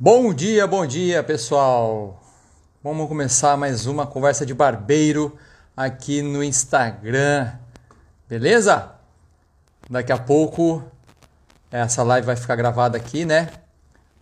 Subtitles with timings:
[0.00, 2.22] Bom dia, bom dia, pessoal.
[2.84, 5.36] Vamos começar mais uma conversa de barbeiro
[5.76, 7.52] aqui no Instagram.
[8.28, 8.94] Beleza?
[9.90, 10.84] Daqui a pouco
[11.68, 13.50] essa live vai ficar gravada aqui, né?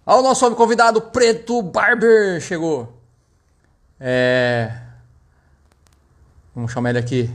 [0.06, 2.98] Olha o nosso convidado, Preto Barber, chegou.
[4.00, 4.80] É...
[6.54, 7.30] Vamos chamar ele aqui.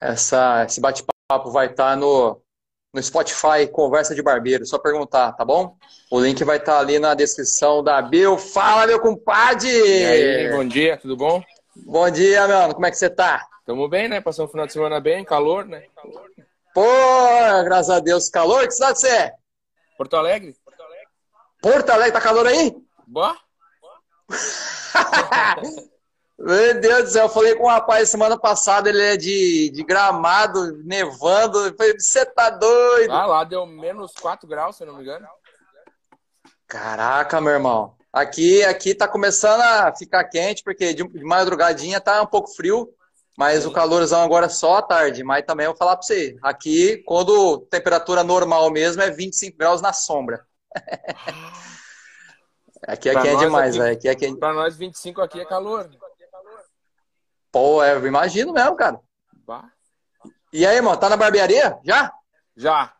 [0.00, 2.40] Essa, esse bate-papo vai estar no,
[2.92, 4.66] no Spotify Conversa de Barbeiro.
[4.66, 5.76] Só perguntar, tá bom?
[6.10, 8.36] O link vai estar ali na descrição da Bill.
[8.36, 9.68] Fala, meu compadre!
[9.68, 11.42] E aí, bom dia, tudo bom?
[11.74, 12.74] Bom dia, mano.
[12.74, 13.46] Como é que você tá?
[13.64, 14.20] Tamo bem, né?
[14.20, 15.84] Passamos um final de semana bem, calor, né?
[16.74, 16.84] Pô,
[17.64, 18.66] graças a Deus, calor.
[18.66, 19.32] Que cidade você é?
[19.96, 20.54] Porto Alegre?
[21.62, 22.74] Porto Alegre, tá calor aí?
[23.06, 23.36] Boa?
[26.44, 29.84] Meu Deus do céu, eu falei com um rapaz semana passada, ele é de, de
[29.84, 31.66] gramado, nevando.
[31.66, 33.12] Eu falei, você tá doido?
[33.12, 35.26] Ah, lá deu menos 4 graus, se não me engano.
[36.66, 37.94] Caraca, meu irmão.
[38.12, 42.88] Aqui, aqui tá começando a ficar quente, porque de de madrugadinha tá um pouco frio,
[43.38, 43.68] mas Sim.
[43.68, 45.22] o calorzão agora é só à tarde.
[45.22, 49.80] Mas também eu vou falar pra você, aqui, quando temperatura normal mesmo, é 25 graus
[49.80, 50.44] na sombra.
[52.86, 53.96] Aqui, Pra aqui é nós demais, aqui- velho.
[53.96, 54.36] Aqui, aqui...
[54.36, 55.88] Pra nós, 25 aqui é calor.
[57.52, 58.98] Pô, é, eu imagino mesmo, cara.
[59.46, 59.70] Bah.
[60.52, 61.78] E aí, irmão, tá na barbearia?
[61.84, 62.12] Já?
[62.56, 62.92] Já.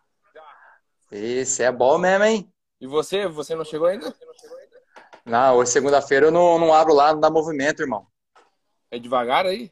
[1.10, 2.52] Esse é bom mesmo, hein?
[2.80, 3.26] E você?
[3.28, 4.14] Você não chegou ainda?
[5.24, 8.06] Não, hoje segunda-feira eu não, não abro lá, não dá movimento, irmão.
[8.90, 9.70] É devagar aí?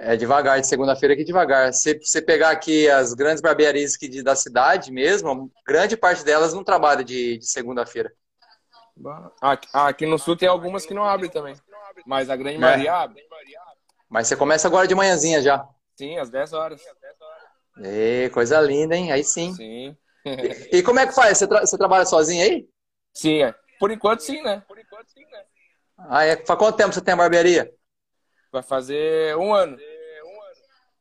[0.00, 1.72] É devagar, de segunda-feira aqui devagar.
[1.72, 6.52] Se você pegar aqui as grandes barbearias aqui de- da cidade mesmo, grande parte delas
[6.52, 8.12] não trabalha de, de segunda-feira.
[8.94, 9.30] Bah.
[9.72, 11.54] Aqui, no sul tem algumas que não abrem também.
[12.04, 12.60] Mas a grande É.
[12.60, 13.22] maioria abre.
[14.12, 15.66] Mas você começa agora de manhãzinha já.
[15.96, 16.82] Sim, às 10 horas.
[17.82, 19.10] Ê, coisa linda, hein?
[19.10, 19.54] Aí sim.
[19.54, 19.96] Sim.
[20.70, 21.38] E como é que faz?
[21.38, 22.68] Você, tra- você trabalha sozinho aí?
[23.14, 23.54] Sim, é.
[23.80, 24.62] Por enquanto sim, né?
[25.96, 26.36] Ah, é?
[26.44, 27.72] Faz quanto tempo você tem a barbearia?
[28.52, 29.78] Vai fazer um ano.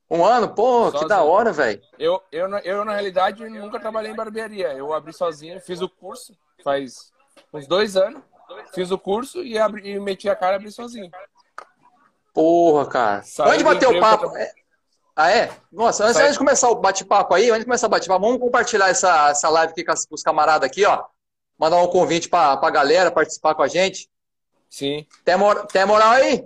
[0.09, 0.55] Um ano?
[0.55, 1.09] Pô, que Sozinho.
[1.09, 1.81] da hora, velho.
[1.99, 4.71] Eu, eu, na- eu, na realidade, nunca trabalhei em barbearia.
[4.73, 6.33] Eu abri sozinho, fiz o curso
[6.63, 7.11] faz
[7.53, 8.23] uns dois anos.
[8.73, 11.09] Fiz o curso e, abri, e meti a cara e abri sozinho.
[12.33, 13.23] Porra, cara.
[13.47, 14.31] Onde do bateu o emprego papo?
[14.31, 14.53] pra É-
[15.13, 15.51] Ah, é?
[15.71, 18.89] Nossa, antes, antes de começar o bate-papo aí, antes de começar o bate-papo, vamos compartilhar
[18.89, 21.03] essa, essa live aqui com as- com os camaradas aqui, ó.
[21.59, 24.09] Mandar um convite pra, pra galera participar com a gente.
[24.69, 25.05] Sim.
[25.25, 26.45] Tem, mor tem moral aí?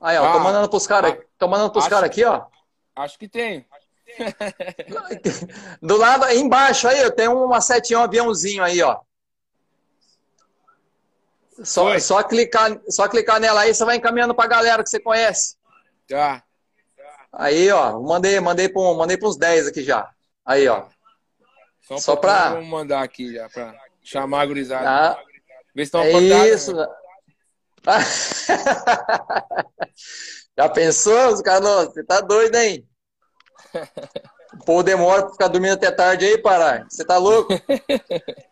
[0.00, 1.12] Aí, ó, tô Ah, mandando pros caras.
[1.12, 2.46] ah, Tô mandando pros caras aqui, ó.
[2.96, 3.66] Acho que tem.
[5.82, 9.00] Do lado, aí embaixo aí, eu tenho uma setinha, um aviãozinho aí, ó.
[11.62, 15.56] Só, só, clicar, só clicar nela aí, você vai encaminhando pra galera que você conhece.
[16.08, 16.42] Tá.
[17.32, 20.08] Aí, ó, mandei, mandei para mandei uns 10 aqui já.
[20.44, 20.86] Aí, ó.
[21.82, 24.88] Só, Só pra- Vamos mandar aqui já pra chamar a gurizada.
[24.88, 25.18] Ah,
[25.74, 26.46] Ver se estão é acordados.
[26.52, 26.74] isso.
[26.74, 26.86] né?
[30.58, 31.32] Já pensou?
[31.32, 32.86] Os caras, você tá doido, hein?
[34.52, 36.84] O povo demora pra ficar dormindo até tarde aí, parar.
[36.90, 37.54] Você tá louco?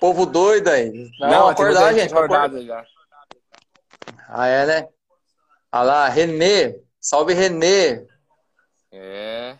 [0.00, 1.10] Povo doido aí.
[1.20, 2.12] Não, Não, acordar, gente.
[2.12, 2.84] acordado já.
[4.28, 4.88] Ah, é, né?
[5.72, 6.80] Olha lá, Renê.
[7.00, 8.06] Salve, Renê.
[8.92, 9.56] É.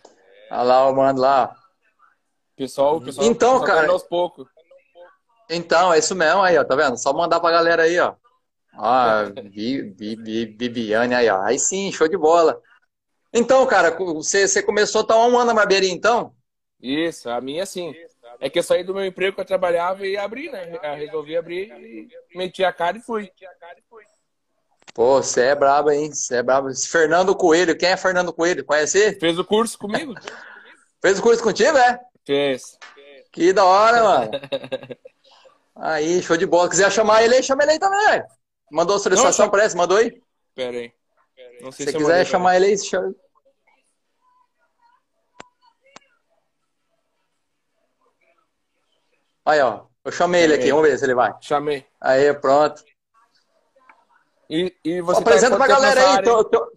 [0.51, 1.55] Olha lá, o mano lá.
[2.55, 4.47] Pessoal, pessoal Então, pessoal tá cara- aos poucos.
[5.49, 6.97] Então, é isso mesmo aí, ó, tá vendo?
[6.97, 8.13] Só mandar pra galera aí, ó.
[8.73, 11.41] Ah, Bi- Bi- Bi- Bibiane aí, ó.
[11.41, 12.61] Aí sim, show de bola.
[13.33, 16.33] Então, cara, você, você começou a estar um ano na barbearia, então?
[16.81, 17.93] Isso, a minha sim.
[18.39, 20.79] É que eu saí do meu emprego que eu trabalhava e abri, né?
[20.81, 23.31] Eu resolvi abrir e meti a cara e fui.
[24.93, 26.11] Pô, você é brabo, hein?
[26.11, 26.69] Você é brabo.
[26.73, 28.63] Fernando Coelho, quem é Fernando Coelho?
[28.65, 29.19] Conhece?
[29.19, 30.13] Fez o curso comigo?
[31.01, 31.99] Fez o curso contigo, é?
[32.25, 32.77] Fez.
[33.31, 34.31] Que da hora, mano.
[35.75, 36.69] Aí, show de bola.
[36.69, 38.25] Quiser chamar ele aí, chama ele aí também, velho.
[38.71, 39.75] Mandou a solicitação, Não, parece?
[39.75, 40.21] Mandou aí?
[40.55, 40.91] Pera aí.
[41.61, 43.15] Não sei Se quiser chamar ele aí, chama.
[49.49, 49.81] Aí, ó.
[50.05, 51.33] Eu chamei ele aqui, vamos ver se ele vai.
[51.41, 51.83] Chamei.
[51.99, 52.83] Aí, pronto.
[54.47, 56.23] E, e você Apresenta tá pra galera aí.
[56.23, 56.71] tô- tô-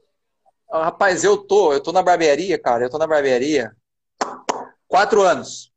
[0.73, 2.85] Rapaz, eu tô, eu tô na barbearia, cara.
[2.85, 3.73] Eu tô na barbearia.
[4.89, 5.71] Quatro anos.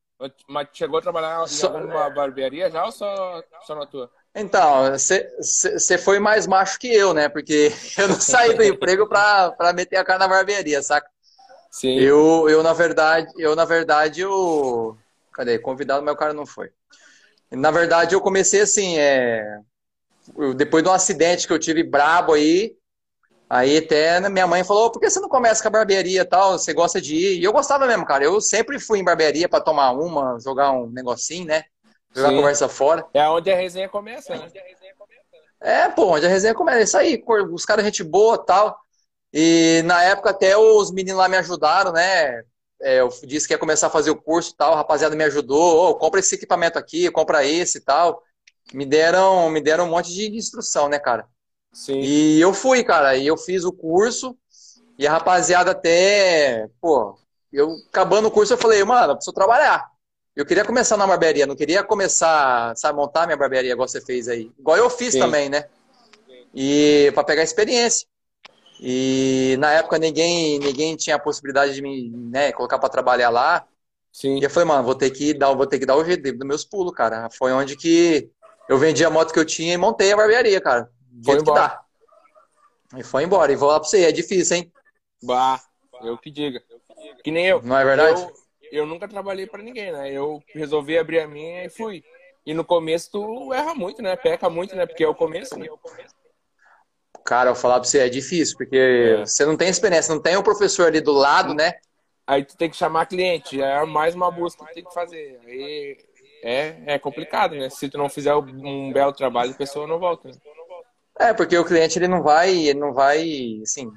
[0.47, 4.09] Mas chegou a trabalhar em Só- alguma barbearia já ou só, só na tua?
[4.33, 7.27] Então, você foi mais macho que eu, né?
[7.27, 11.09] Porque eu não saí do emprego pra, pra meter a cara na barbearia, saca?
[11.69, 11.99] Sim.
[11.99, 14.97] Eu, eu, na verdade, eu, na verdade, eu.
[15.35, 15.59] Cadê?
[15.59, 16.71] Convidado, meu cara não foi.
[17.51, 19.59] Na verdade, eu comecei assim, é...
[20.55, 22.75] depois de um acidente que eu tive brabo aí,
[23.49, 26.53] aí até minha mãe falou, por que você não começa com a barbearia e tal?
[26.53, 27.39] Você gosta de ir?
[27.39, 28.23] E eu gostava mesmo, cara.
[28.23, 31.65] Eu sempre fui em barbearia pra tomar uma, jogar um negocinho, né?
[32.15, 32.37] jogar a Sim.
[32.37, 33.05] conversa fora.
[33.13, 34.47] É onde a resenha começa, né?
[35.59, 36.79] É, pô, onde a resenha começa.
[36.79, 38.79] É isso aí, os caras, gente boa tal.
[39.33, 42.41] E na época até os meninos lá me ajudaram, né?
[42.85, 45.23] É, eu disse que ia começar a fazer o curso e tal, a rapaziada me
[45.23, 45.89] ajudou.
[45.89, 48.21] Ô, compra esse equipamento aqui, compra esse e tal.
[48.71, 51.27] Me deram, me deram um monte de instrução, né, cara?
[51.73, 51.99] Sim.
[51.99, 54.37] E eu fui, cara, e eu fiz o curso,
[54.99, 57.17] e a rapaziada até, pô,
[57.51, 59.89] eu acabando o curso, eu falei, mano, eu preciso trabalhar.
[60.35, 64.27] Eu queria começar na barbearia, não queria começar, sabe, montar minha barbearia, igual você fez
[64.27, 64.51] aí.
[64.59, 65.19] Igual eu fiz Sim.
[65.21, 65.65] também, né?
[66.53, 68.07] E para pegar experiência.
[68.79, 73.65] E na época ninguém, ninguém tinha a possibilidade de me, né, colocar para trabalhar lá.
[74.11, 74.39] Sim.
[74.39, 76.47] E eu falei, mano, vou ter que dar, vou ter que dar o jeito dos
[76.47, 77.29] meus pulos, cara.
[77.29, 78.29] Foi onde que
[78.67, 80.89] eu vendi a moto que eu tinha e montei a barbearia, cara.
[81.23, 81.67] Foi Jeito que embora.
[81.67, 81.85] dá.
[82.97, 83.51] E foi embora.
[83.51, 84.71] E vou lá pra você, é difícil, hein?
[85.21, 85.61] Bah,
[86.01, 86.61] eu que diga.
[87.23, 87.61] Que nem eu.
[87.61, 88.21] Não é verdade?
[88.21, 88.31] Eu,
[88.71, 90.11] eu nunca trabalhei pra ninguém, né?
[90.11, 92.03] Eu resolvi abrir a minha e fui.
[92.45, 94.15] E no começo tu erra muito, né?
[94.15, 94.85] Peca muito, né?
[94.85, 95.67] Porque é o começo, né?
[97.25, 99.25] Cara, eu vou falar pra você, é difícil, porque É.
[99.25, 101.73] você não tem experiência, não tem um professor ali do lado, né?
[102.27, 105.39] Aí tu tem que chamar cliente, é mais uma busca que tu tem que fazer.
[105.43, 105.97] Aí
[106.43, 107.67] é, é complicado, né?
[107.71, 110.27] Se tu não fizer um belo trabalho, a pessoa não volta.
[110.27, 110.35] Né?
[111.19, 113.91] É, porque o cliente ele não vai, ele não vai, assim,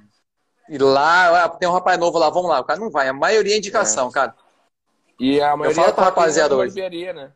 [0.71, 2.61] ir lá, ah, tem um rapaz novo lá, vamos lá.
[2.61, 4.35] O cara não vai, a maioria é indicação, cara.
[5.21, 6.69] E a maioria falo pra tá rapaziada hoje.
[6.69, 7.33] barbearia, né?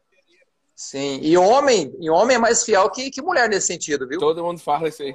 [0.74, 1.20] Sim.
[1.20, 4.18] E homem, e homem é mais fiel que, que mulher nesse sentido, viu?
[4.18, 5.14] Todo mundo fala isso aí.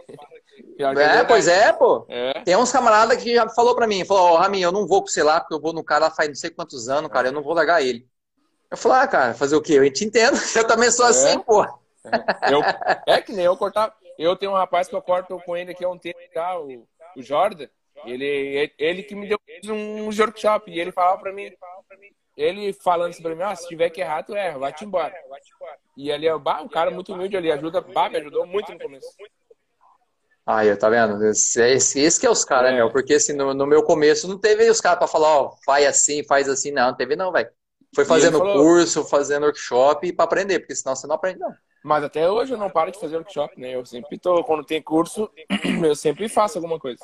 [0.79, 1.27] É, verdade.
[1.27, 2.05] pois é, pô.
[2.09, 5.01] É, Tem uns camaradas que já falou pra mim, falou, ó, Raminho, eu não vou
[5.01, 7.27] com você lá, porque eu vou no cara lá faz não sei quantos anos, cara,
[7.29, 8.07] eu não vou largar ele.
[8.69, 9.73] Eu falei, ah, cara, fazer o quê?
[9.73, 11.09] Eu te entendo, eu também sou É.
[11.09, 11.63] assim, pô.
[12.49, 12.61] eu,
[13.05, 13.93] é que nem eu cortava.
[14.17, 16.87] Eu tenho um rapaz que eu corto com ele aqui há um tempo já, o,
[17.15, 17.67] o Jordan.
[18.05, 19.39] Ele, ele que me deu
[19.69, 21.51] um workshop e ele falava pra mim,
[22.35, 25.13] ele falando assim pra mim, ah, se tiver que errar, tu erra, vai-te embora.
[25.95, 29.07] E ali, bah, um cara muito humilde ali, ajuda, bah, me ajudou muito no começo.
[30.47, 31.25] Aí, tá vendo?
[31.25, 32.75] Esse, esse, esse que é os caras, É.
[32.75, 32.89] meu.
[32.89, 36.23] Porque assim, no, no meu começo não teve os caras pra falar, ó, faz assim,
[36.23, 36.87] faz assim, não.
[36.87, 37.49] Não teve não, velho.
[37.93, 41.53] Foi fazendo falou- curso, fazendo workshop pra aprender, porque senão você não aprende, não.
[41.83, 43.75] Mas até hoje eu não paro de fazer workshop, né?
[43.75, 45.29] Eu sempre tô, quando tem curso,
[45.83, 46.97] eu sempre faço alguma coisa.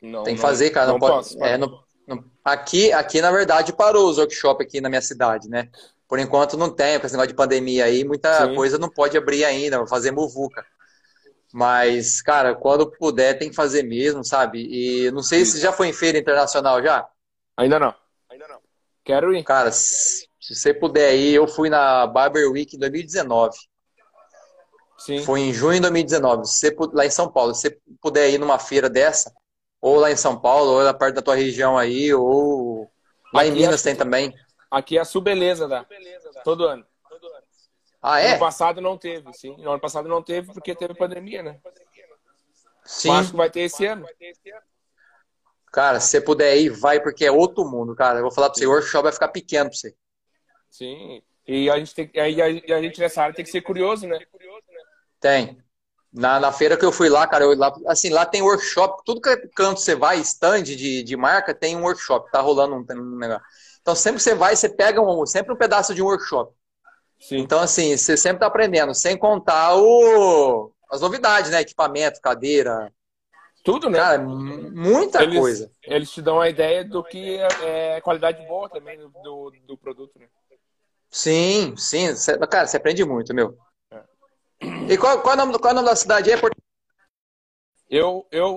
[0.00, 0.88] Não, Tem que não- fazer, cara.
[0.88, 1.12] Não, pode.
[1.14, 5.48] posso, é, não- não- aqui, aqui, na verdade, parou os workshops aqui na minha cidade,
[5.48, 5.68] né?
[6.08, 8.54] Por enquanto não tem, com esse negócio de pandemia aí, muita Sim.
[8.54, 10.64] coisa não pode abrir ainda, fazer muvuca.
[11.56, 14.66] Mas, cara, quando puder, tem que fazer mesmo, sabe?
[14.70, 17.08] E não sei se já foi em feira internacional já.
[17.56, 17.94] Ainda não.
[18.28, 18.60] Ainda não.
[19.02, 19.42] Quero ir.
[19.42, 23.56] Cara, se se você puder ir, eu fui na Barber Week em 2019.
[24.96, 25.24] Sim.
[25.24, 26.46] Foi em junho de 2019.
[26.46, 29.34] Se você, lá em São Paulo, se você puder ir numa feira dessa,
[29.80, 32.88] ou lá em São Paulo, ou lá perto da tua região aí, ou
[33.34, 34.32] lá em Aqui Minas acho tem também.
[34.70, 35.84] Aqui é a Subeleza da.
[36.44, 36.86] Todo ano.
[38.02, 38.38] Ah, No é?
[38.38, 39.56] passado não teve, sim.
[39.58, 41.60] No ano passado não teve porque teve pandemia, né?
[42.84, 43.10] Sim.
[43.10, 44.06] Acho que vai ter esse ano.
[45.72, 48.18] Cara, se você puder ir, vai, porque é outro mundo, cara.
[48.18, 49.94] Eu vou falar pra você, o workshop vai ficar pequeno pra você.
[50.70, 51.22] Sim.
[51.46, 52.46] E a gente tem aí a,
[52.76, 54.18] a gente nessa área tem que ser curioso, né?
[55.20, 55.58] Tem.
[56.12, 59.20] Na, na feira que eu fui lá, cara, eu, lá, assim, lá tem workshop, tudo
[59.20, 62.86] que é canto você vai, stand de, de marca, tem um workshop, tá rolando um,
[62.98, 63.42] um negócio.
[63.82, 66.54] Então, sempre que você vai, você pega um, sempre um pedaço de um workshop.
[67.20, 67.38] Sim.
[67.38, 71.60] Então, assim, você sempre tá aprendendo, sem contar o, as novidades, né?
[71.60, 72.92] Equipamento, cadeira,
[73.64, 73.98] Tudo, né?
[73.98, 75.70] cara, muita eles, coisa.
[75.82, 79.76] eles te dão a ideia do que é, é qualidade boa também do, do, do
[79.76, 80.26] produto, né?
[81.10, 83.56] Sim, sim, cê- cara, você aprende muito, meu.
[83.90, 84.92] É.
[84.92, 86.30] E qual, qual, é o nome, qual é o nome da cidade?
[86.30, 86.56] É Porto-
[87.90, 88.56] Eu, eu.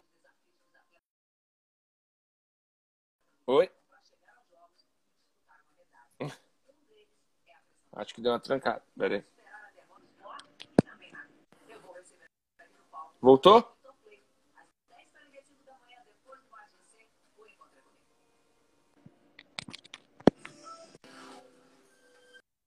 [3.48, 3.70] Oi?
[8.00, 8.82] Acho que deu uma trancada.
[8.98, 9.25] Pera aí.
[13.22, 13.77] Voltou?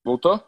[0.05, 0.47] Voltou?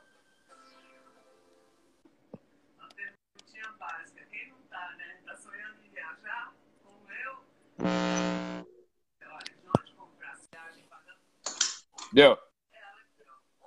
[12.12, 12.36] Deu.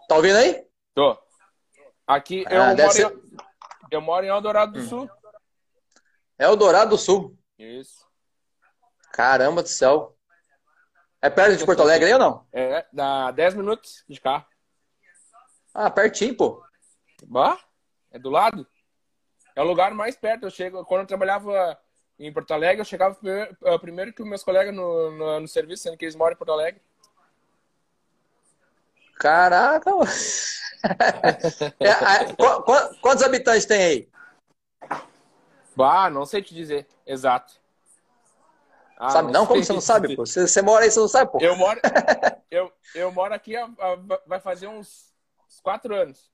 [0.08, 0.67] Tá ouvindo aí?
[0.98, 1.16] Tô.
[2.08, 3.38] Aqui eu, Ah, moro ser- em,
[3.92, 5.08] eu moro em Eldorado do Sul.
[6.40, 7.38] É o Dourado do Sul.
[7.56, 8.04] Isso.
[9.12, 10.18] Caramba do céu.
[11.22, 12.48] É perto de Porto Alegre aí ou não?
[12.52, 14.48] É, dá 10 minutos de carro.
[15.72, 16.66] Ah, pertinho, pô.
[17.28, 17.60] Bah,
[18.10, 18.66] é do lado.
[19.56, 20.48] É o lugar mais perto.
[20.48, 21.80] Eu chego, quando eu trabalhava
[22.18, 25.48] em Porto Alegre, eu chegava primeiro, eh, primeiro que os meus colegas no, no, no
[25.48, 26.82] serviço, sendo que eles moram em Porto Alegre.
[29.20, 29.92] Caraca!
[29.92, 30.10] mano.
[31.80, 34.10] É, é, qu- qu- quantos habitantes tem aí?
[35.76, 36.88] Bah, não sei te dizer.
[37.06, 37.54] Exato.
[38.98, 39.46] Ah, sabe não?
[39.46, 40.26] Como sei você não sabe, pô?
[40.26, 41.38] Você, você mora aí, você não sabe, pô?
[41.40, 41.80] Eu moro,
[42.50, 45.14] eu, eu moro aqui, há- há- vai fazer uns
[45.48, 46.30] uns quatro anos.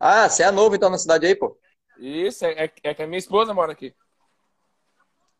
[0.00, 1.56] Ah, você é novo então na cidade aí, pô?
[1.98, 3.94] Isso, é, é, é que a minha esposa mora aqui.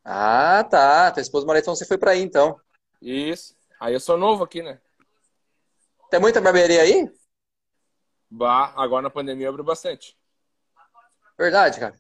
[0.05, 1.11] Ah, tá.
[1.11, 2.61] Tua esposa mora aí, então você foi pra aí, então.
[3.01, 3.57] Isso.
[3.81, 4.81] Aí eu sou novo aqui, né?
[6.11, 7.11] Tem muita barbearia aí?
[8.37, 10.17] Bah, agora na pandemia abriu bastante.
[11.39, 11.95] Verdade, cara.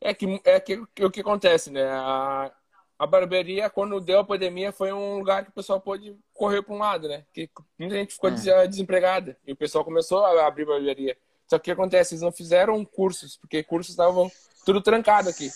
[0.00, 1.82] É que, é que o que acontece, né?
[1.90, 2.52] A,
[2.98, 6.74] a barbearia, quando deu a pandemia, foi um lugar que o pessoal pôde correr para
[6.74, 7.24] um lado, né?
[7.32, 11.16] Que muita gente ficou des- desempregada e o pessoal começou a abrir barbearia.
[11.46, 12.14] Só que o que acontece?
[12.14, 14.30] Eles não fizeram cursos, porque cursos estavam
[14.66, 15.50] tudo trancado aqui.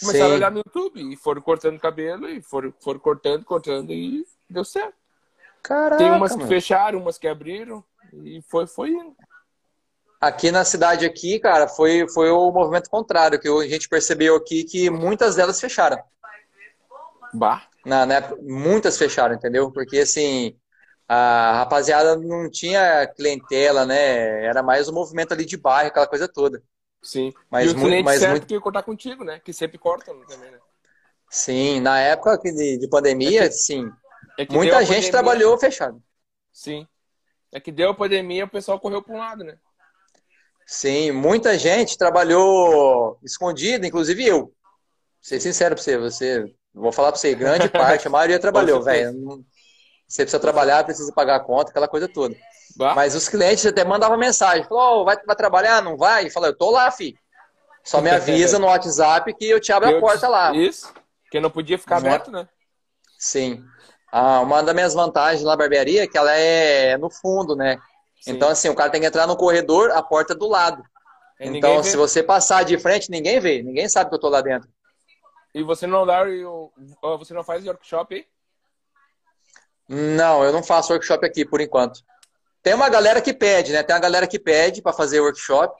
[0.00, 0.32] Começaram Sim.
[0.32, 4.64] a olhar no YouTube e foram cortando cabelo e foram, foram cortando, cortando e deu
[4.64, 4.94] certo.
[5.62, 6.48] Caraca, Tem umas que mano.
[6.48, 9.14] fecharam, umas que abriram e foi, foi indo.
[10.20, 14.64] Aqui na cidade aqui, cara, foi, foi o movimento contrário, que a gente percebeu aqui
[14.64, 15.98] que muitas delas fecharam.
[17.32, 17.62] Bah.
[17.86, 19.70] Na, na época, muitas fecharam, entendeu?
[19.72, 20.54] Porque assim,
[21.08, 24.44] a rapaziada não tinha clientela, né?
[24.44, 26.62] Era mais o movimento ali de bairro, aquela coisa toda.
[27.02, 27.32] Sim.
[27.50, 29.40] Mas e o muito- mas certo muito- que ia cortar contigo, né?
[29.42, 30.58] Que sempre cortam também, né?
[31.30, 33.90] Sim, na época de, de pandemia, sim,
[34.36, 36.02] É que deu muita a gente pandemia- trabalhou fechado.
[36.52, 36.86] Sim.
[37.52, 39.56] É que deu a pandemia, o pessoal correu para um lado, né?
[40.72, 44.52] Sim, muita gente trabalhou escondido, inclusive eu.
[45.20, 49.12] Ser sincero pra você, você, vou falar pra você, grande parte, a maioria trabalhou, velho.
[50.06, 52.36] Você precisa trabalhar, precisa pagar a conta, aquela coisa toda.
[52.76, 52.94] Bah.
[52.94, 55.82] Mas os clientes até mandavam mensagem, falou, "Ô, vai, vai trabalhar?
[55.82, 56.26] Não vai?
[56.26, 57.16] E fala, eu tô lá, fi.
[57.82, 60.54] Só me avisa no WhatsApp que eu te abro a Eu- porta lá.
[60.54, 60.92] Isso.
[61.32, 62.10] Que não podia ficar Não é?
[62.14, 62.48] aberto, né?
[63.18, 63.60] Sim.
[64.12, 67.76] Ah, uma das minhas vantagens na barbearia é que ela é no fundo, né?
[68.20, 68.32] Sim.
[68.32, 70.82] Então, assim, o cara tem que entrar no corredor, a porta é do lado.
[71.40, 74.42] Ninguém Então, se você passar de frente, ninguém vê, ninguém sabe que eu tô lá
[74.42, 74.68] dentro.
[75.54, 76.22] E você não dá
[77.18, 78.26] você não faz workshop aí?
[79.88, 82.00] Não, eu não faço workshop aqui por enquanto.
[82.62, 83.82] Tem uma galera que pede, né?
[83.82, 85.74] Tem uma galera que pede para fazer workshop.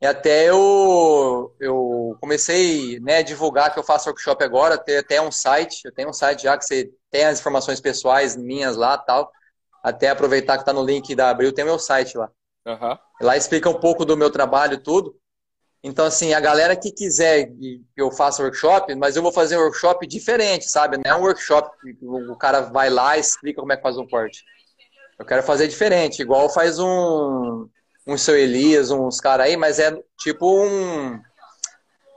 [0.00, 5.20] E até eu, eu comecei né, a divulgar que eu faço workshop agora, tem até
[5.22, 8.98] um site, eu tenho um site já que você tem as informações pessoais minhas lá
[8.98, 9.30] tal.
[9.86, 12.28] Até aproveitar que tá no link da Abril, tem meu site lá.
[12.66, 12.98] Aham.
[13.20, 15.16] Lá explica um pouco do meu trabalho e tudo.
[15.80, 19.60] Então, assim, a galera que quiser que eu faça workshop, mas eu vou fazer um
[19.60, 20.96] workshop diferente, sabe?
[20.96, 23.96] Não é um workshop que o cara vai lá e explica como é que faz
[23.96, 24.42] um corte.
[25.16, 27.68] Eu quero fazer diferente, igual faz um,
[28.04, 31.22] um seu Elias, uns caras aí, mas é tipo um,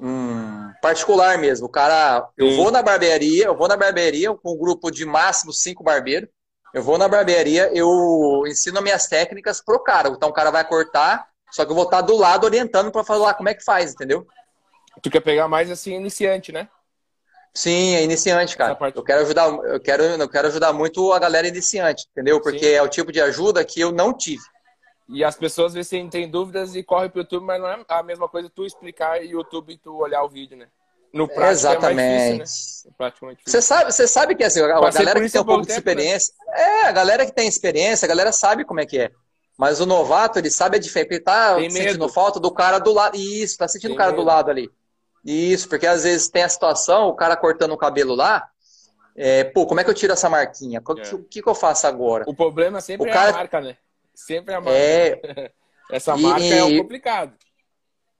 [0.01, 1.67] um particular mesmo.
[1.67, 2.55] O cara, eu Sim.
[2.55, 6.27] vou na barbearia, eu vou na barbearia com um grupo de máximo cinco barbeiros.
[6.73, 10.09] Eu vou na barbearia, eu ensino minhas técnicas pro cara.
[10.09, 13.33] Então o cara vai cortar, só que eu vou estar do lado orientando para falar
[13.33, 14.27] como é que faz, entendeu?
[15.01, 16.67] Tu quer pegar mais assim, iniciante, né?
[17.53, 18.77] Sim, é iniciante, cara.
[18.95, 22.39] Eu quero ajudar, eu quero, eu quero ajudar muito a galera iniciante, entendeu?
[22.41, 22.73] Porque Sim.
[22.73, 24.43] é o tipo de ajuda que eu não tive.
[25.07, 28.03] E as pessoas às vezes têm, dúvidas e correm pro YouTube, mas não é a
[28.03, 30.67] mesma coisa tu explicar e YouTube e tu olhar o vídeo, né?
[31.13, 32.33] No prático é Exatamente.
[32.43, 33.05] difícil, né?
[33.09, 33.49] É.
[33.49, 35.67] Você sabe, você sabe que assim, a Passei galera que tem há um pouco pouco
[35.67, 35.91] de tempo, né?
[35.93, 39.11] experiência, é, a galera que tem experiência, a galera sabe como é que é.
[39.57, 42.09] Mas o novato, ele sabe a diferença, ele tá Tem sentindo medo.
[42.09, 43.17] falta do cara do lado.
[43.17, 44.27] Isso, tá sentindo Tem o cara do medo.
[44.27, 44.69] lado ali.
[45.25, 48.47] Isso, porque às vezes tem a situação, o cara cortando o cabelo lá,
[49.17, 50.79] é, pô, como é que eu tiro essa marquinha?
[50.79, 51.13] O que, É.
[51.15, 52.23] o que que eu faço agora?
[52.27, 53.75] O problema sempre O é cara- a marca, né?
[54.15, 54.77] Sempre é a marca.
[54.79, 55.19] É,
[55.91, 57.33] Essa E- marca é o e- complicado.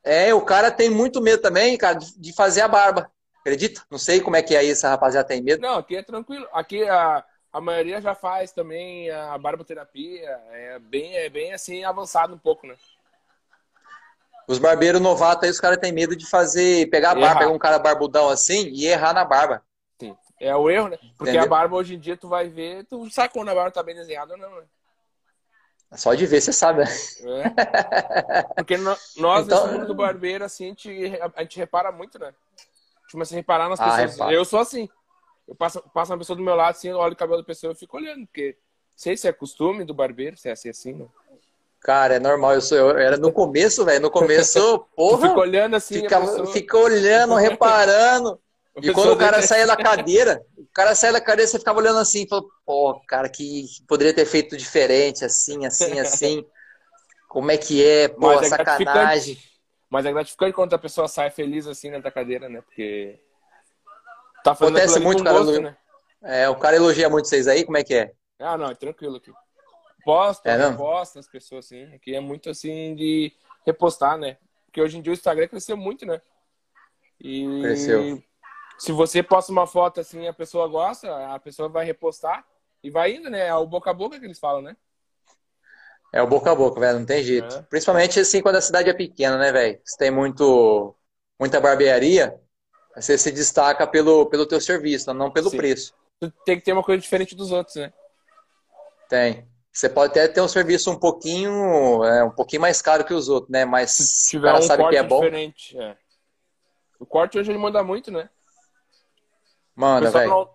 [0.10, 3.12] É, o cara tem muito medo também, cara, de fazer a barba.
[3.42, 3.84] Acredita?
[3.90, 5.62] Não sei como é que é isso, a rapaziada tem medo.
[5.62, 6.48] Não, aqui é tranquilo.
[6.52, 7.24] Aqui a,
[7.54, 10.30] a maioria já faz também a barboterapia.
[10.52, 12.76] É bem, é bem assim avançado um pouco, né?
[14.48, 17.40] Os barbeiros novatos aí, os caras têm medo de fazer, pegar a barba, Errar.
[17.40, 19.64] pegar um cara barbudão assim e errar na barba.
[20.00, 20.18] Sim.
[20.40, 20.98] É o erro, né?
[21.18, 21.44] Porque Entendeu?
[21.44, 23.94] a barba hoje em dia tu vai ver, tu sabe quando a barba tá bem
[23.94, 24.66] desenhada ou não, né?
[25.96, 26.88] Só de ver, você sabe, né?
[26.88, 28.44] É.
[28.56, 32.28] Porque nós, Então- nesse mundo do barbeiro, assim, a gente, a gente repara muito, né?
[32.28, 34.12] A gente começa a reparar nas Ah, pessoas.
[34.12, 34.34] repara.
[34.34, 34.88] Eu sou assim.
[35.48, 37.74] Eu passo, passo uma pessoa do meu lado, assim, eu olho o cabelo da pessoa
[37.74, 38.56] e fico olhando, porque
[38.96, 41.06] sei se é costume do barbeiro, se é assim, assim, né?
[41.80, 42.54] Cara, é normal.
[42.54, 44.02] Eu, sou, eu era no começo, velho.
[44.02, 48.40] No começo, porra, fica olhando assim, a fica, pessoa, fica olhando, reparando.
[48.82, 52.00] E quando o cara saía da cadeira, o cara saía da cadeira, você ficava olhando
[52.00, 56.46] assim, falou, pô, cara, que poderia ter feito diferente, assim, assim, assim.
[57.28, 58.08] Como é que é?
[58.08, 59.38] Pô, Mas é sacanagem.
[59.90, 62.62] Mas é gratificante quando a pessoa sai feliz assim né, da cadeira, né?
[62.62, 63.20] Porque
[64.44, 65.76] tá Acontece muito, cara, gosto, né?
[66.22, 68.14] É, o cara elogia muito vocês aí, como é que é?
[68.40, 69.32] Ah, não, é tranquilo aqui.
[70.04, 71.84] Posta, É, reposta as pessoas, assim.
[71.94, 73.34] Aqui é muito assim de
[73.66, 74.38] repostar, né?
[74.66, 76.22] Porque hoje em dia o Instagram cresceu muito, né?
[77.20, 78.24] E Cresceu.
[78.80, 82.46] Se você posta uma foto assim, a pessoa gosta, a pessoa vai repostar
[82.82, 83.48] e vai indo, né?
[83.48, 84.76] É o boca a boca que eles falam, né?
[86.14, 87.54] É o boca a boca, velho, não tem jeito.
[87.54, 87.62] É.
[87.64, 89.80] Principalmente assim quando a cidade é pequena, né, velho?
[89.84, 90.96] Você tem muito,
[91.38, 92.40] muita barbearia,
[92.96, 95.58] você se destaca pelo, pelo teu serviço, não pelo Sim.
[95.58, 95.94] preço.
[96.20, 97.94] Tu tem que ter uma coisa diferente dos outros, né?
[99.10, 99.48] Tem.
[99.72, 103.30] Você pode até ter um serviço um pouquinho, é, um pouquinho mais caro que os
[103.30, 103.66] outros, né?
[103.66, 105.78] Mas Se o tiver cara um sabe que é bom, diferente.
[105.80, 105.98] é.
[107.00, 108.30] O corte hoje ele manda muito, né?
[109.80, 110.50] Manda, velho.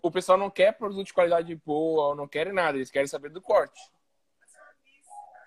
[0.00, 3.42] o pessoal não quer produto de qualidade boa, não querem nada, eles querem saber do
[3.42, 3.80] corte.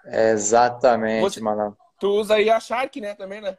[0.03, 1.77] Exatamente, Você- mano.
[1.97, 3.57] Tu usa aí a Shark, né, também, né?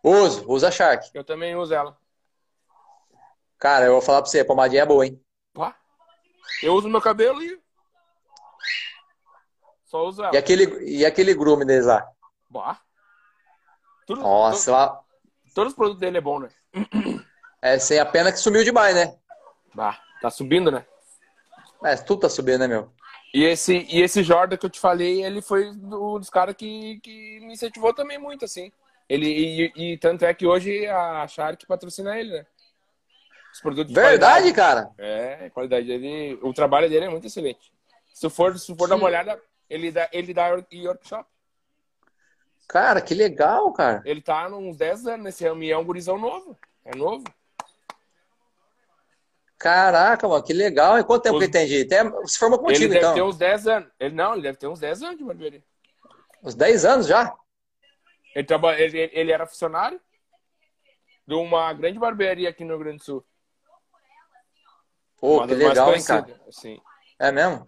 [0.00, 1.10] Uso, usa Shark.
[1.12, 1.98] Eu também uso ela.
[3.58, 5.20] Cara, eu vou falar pra você, a pomadinha é boa, hein?
[5.52, 5.74] Pá.
[6.62, 7.60] Eu uso meu cabelo e.
[9.86, 10.32] Só uso ela.
[10.32, 12.06] E aquele, e aquele groove deles lá?
[12.48, 12.80] Bah.
[14.06, 15.04] Tudo, Nossa, lá, to-
[15.52, 16.48] todos os produtos dele é bom, né?
[17.66, 19.14] é sem a pena que sumiu demais, né?
[19.74, 20.00] Bah.
[20.22, 20.84] Tá subindo, né?
[21.82, 22.90] Mas tudo tá subindo, né, meu?
[23.34, 26.98] E esse, e esse Jordan que eu te falei, ele foi um dos caras que,
[27.00, 28.72] que me incentivou também muito, assim.
[29.08, 29.26] Ele,
[29.76, 32.46] e, e tanto é que hoje a Shark patrocina ele, né?
[33.52, 34.90] Os produtos de Verdade, cara?
[34.96, 36.38] É, a qualidade dele.
[36.42, 37.72] O trabalho dele é muito excelente.
[38.12, 41.28] Se for, se for dar uma olhada, ele dá, ele dá workshop.
[42.68, 44.02] Cara, que legal, cara.
[44.04, 46.56] Ele tá uns 10 anos nesse ramo e é um gurizão novo.
[46.84, 47.24] É novo.
[49.58, 50.98] Caraca, mano, que legal.
[50.98, 51.82] E quanto tempo Os- que ele tem de...
[51.94, 53.14] Até se formou ele contigo, deve então.
[53.14, 53.90] ter uns 10 anos.
[53.98, 55.62] Ele, não, ele deve ter uns 10 anos de barbearia.
[56.42, 57.34] Uns 10 anos já?
[58.34, 59.98] Ele, traba, ele, ele era funcionário
[61.26, 63.24] de uma grande barbearia aqui no Rio Grande do Sul.
[65.18, 66.40] Pô, uma que legal, hein, cara?
[66.46, 66.78] Assim.
[67.18, 67.64] É mesmo?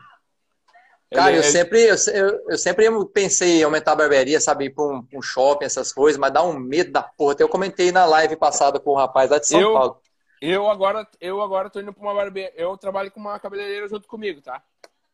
[1.13, 4.71] Cara, Ele- eu ele- sempre, eu, eu, sempre pensei em aumentar a barbearia, sabe, ir
[4.75, 7.33] pra um, um shopping, essas coisas, mas dá um medo da porra.
[7.33, 10.03] Até eu comentei na live passada com o rapaz lá de São Eu- Paulo.
[10.41, 12.53] Eu agora, eu agora tô indo pra uma barbearia.
[12.57, 14.63] Eu trabalho com uma cabeleireira junto comigo, tá?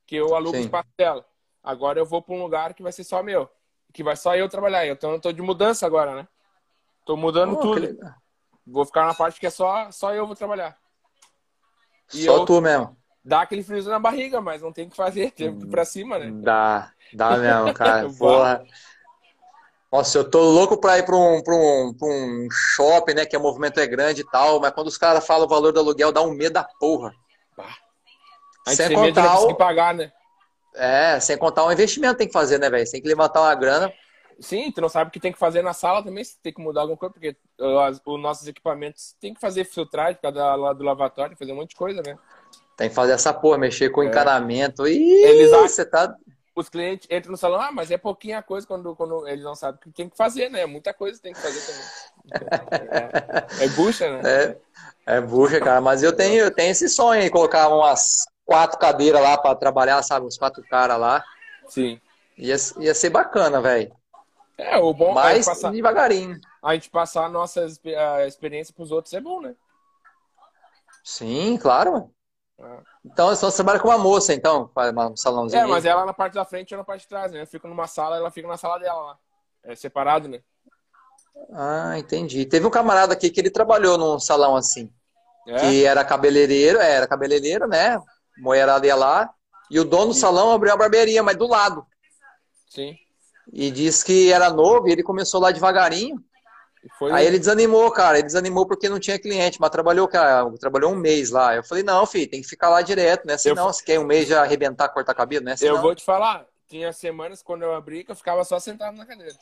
[0.06, 1.24] Que eu alugo o espaço dela.
[1.62, 3.48] Agora eu vou pra um lugar que vai ser só meu.
[3.92, 4.86] Que vai só eu trabalhar.
[4.86, 6.28] Então eu tô de mudança agora, né?
[7.04, 7.98] Tô mudando que tudo.
[8.66, 10.76] Vou ficar na parte que é só, só eu vou trabalhar.
[12.12, 12.96] E Só eu- tu mesmo.
[13.24, 15.30] Dá aquele friozinho na barriga, mas não tem o que fazer.
[15.30, 16.30] Tem que ir pra cima, né?
[16.42, 18.10] Dá, dá mesmo, cara.
[18.18, 18.64] Porra.
[19.94, 23.24] Nossa, eu tô louco pra ir pra um, pra um, pra um shopping, né?
[23.24, 25.78] Que o movimento é grande e tal, mas quando os caras falam o valor do
[25.78, 27.14] aluguel, dá um medo da porra.
[28.66, 29.54] Gente Sem contar o...
[29.54, 30.10] pagar, né?
[30.74, 32.90] É, sem contar o investimento tem que fazer, né, velho?
[32.90, 33.92] Tem que levantar uma grana.
[34.40, 36.60] Sim, tu não sabe o que tem que fazer na sala também, se tem que
[36.60, 40.84] mudar alguma coisa, porque uh, os nossos equipamentos tem que fazer filtragem cada lado do
[40.84, 42.18] lavatório, fazer um monte de coisa, né?
[42.76, 44.06] Tem que fazer essa porra, mexer com É.
[44.06, 44.88] encanamento.
[44.88, 46.12] Ih, Eles acham- você tá.
[46.56, 49.76] Os clientes entram no salão, ah, mas é pouquinha coisa quando, quando eles não sabem
[49.76, 50.64] o que tem que fazer, né?
[50.66, 51.84] Muita coisa tem que fazer também.
[53.58, 54.30] É, é bucha, né?
[54.30, 55.80] É, é bucha, cara.
[55.80, 60.00] Mas eu tenho, eu tenho esse sonho aí, colocar umas quatro cadeiras lá pra trabalhar,
[60.04, 60.26] sabe?
[60.26, 61.24] Uns quatro caras lá.
[61.66, 62.00] Sim.
[62.38, 63.92] Ia, ia ser bacana, velho.
[64.56, 66.40] É, o bom é Mas passar, devagarinho.
[66.62, 69.56] a gente passar a nossa a experiência pros outros é bom, né?
[71.02, 72.10] Sim, claro.
[72.60, 72.80] Ah.
[73.04, 74.70] Então, só você trabalha com uma moça, então,
[75.10, 75.62] um salãozinho.
[75.62, 77.42] É, mas ela na parte da frente e eu na parte de trás, né?
[77.42, 79.18] Eu fico numa sala, ela fica na sala dela lá.
[79.62, 80.40] É separado, né?
[81.52, 82.46] Ah, entendi.
[82.46, 84.90] Teve um camarada aqui que ele trabalhou num salão assim,
[85.46, 85.56] É?
[85.58, 88.00] que era cabeleireiro, é, era cabeleireiro, né?
[88.38, 89.30] Moerada ia lá,
[89.70, 90.20] e o dono do Sim.
[90.20, 91.86] salão abriu a barbearia, mas do lado.
[92.68, 92.96] Sim.
[93.52, 96.16] E disse que era novo, e ele começou lá devagarinho.
[96.98, 98.18] Foi Aí ele desanimou, cara.
[98.18, 101.54] Ele desanimou porque não tinha cliente, mas trabalhou, cara, trabalhou um mês lá.
[101.54, 103.36] Eu falei, não, filho, tem que ficar lá direto, né?
[103.38, 105.52] Senão, se quer um mês já arrebentar, cortar cabelo, né?
[105.52, 108.96] Eu Senão, vou te falar, tinha semanas quando eu abri que eu ficava só sentado
[108.96, 109.34] na cadeira.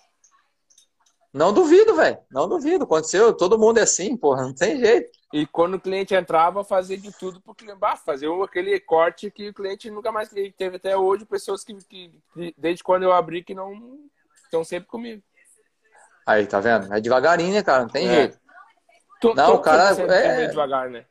[1.33, 2.19] Não duvido, velho.
[2.31, 2.85] Não duvido.
[2.85, 5.11] Aconteceu, todo mundo é assim, porra, não tem jeito.
[5.33, 7.81] E quando o cliente entrava, fazia de tudo pro cliente.
[8.05, 10.53] Fazer aquele corte que o cliente nunca mais teve.
[10.53, 13.99] Teve até hoje pessoas que, que- que desde quando eu abri, que não
[14.45, 15.23] estão sempre comigo.
[16.27, 16.93] Aí, tá vendo?
[16.93, 17.83] É devagarinho, né, cara?
[17.83, 18.15] Não tem É.
[18.15, 18.39] jeito.
[19.21, 21.05] Tu- Não, tu- o cara- é- meio devagar, né?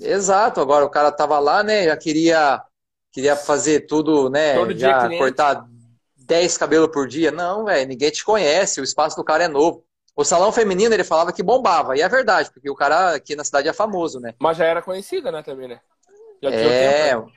[0.00, 0.60] Exato.
[0.60, 1.84] Agora o cara tava lá, né?
[1.84, 2.62] Já queria,
[3.12, 4.54] queria fazer tudo, né?
[4.54, 5.66] Todo dia já cortar
[6.16, 7.30] 10 cabelos por dia.
[7.30, 8.80] Não, velho, ninguém te conhece.
[8.80, 9.84] O espaço do cara é novo.
[10.14, 11.96] O salão feminino, ele falava que bombava.
[11.96, 14.34] E é verdade, porque o cara aqui na cidade é famoso, né?
[14.40, 15.80] Mas já era conhecida, né, também, né?
[16.42, 17.32] Já tinha É, tempo, né?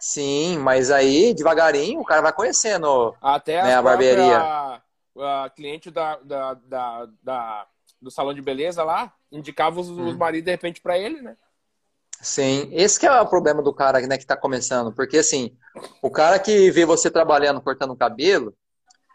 [0.00, 3.14] sim, mas aí, devagarinho, o cara vai conhecendo.
[3.22, 4.38] Até né, a a barbearia.
[4.38, 4.82] própria-
[5.18, 7.66] a cliente da, da, da, da-
[8.00, 10.08] do salão de beleza lá indicava os, Hum.
[10.08, 11.36] os maridos de repente pra ele, né?
[12.22, 15.56] Sim, esse que é o problema do cara, né, que tá começando, porque assim,
[16.02, 18.54] o cara que vê você trabalhando, cortando o cabelo,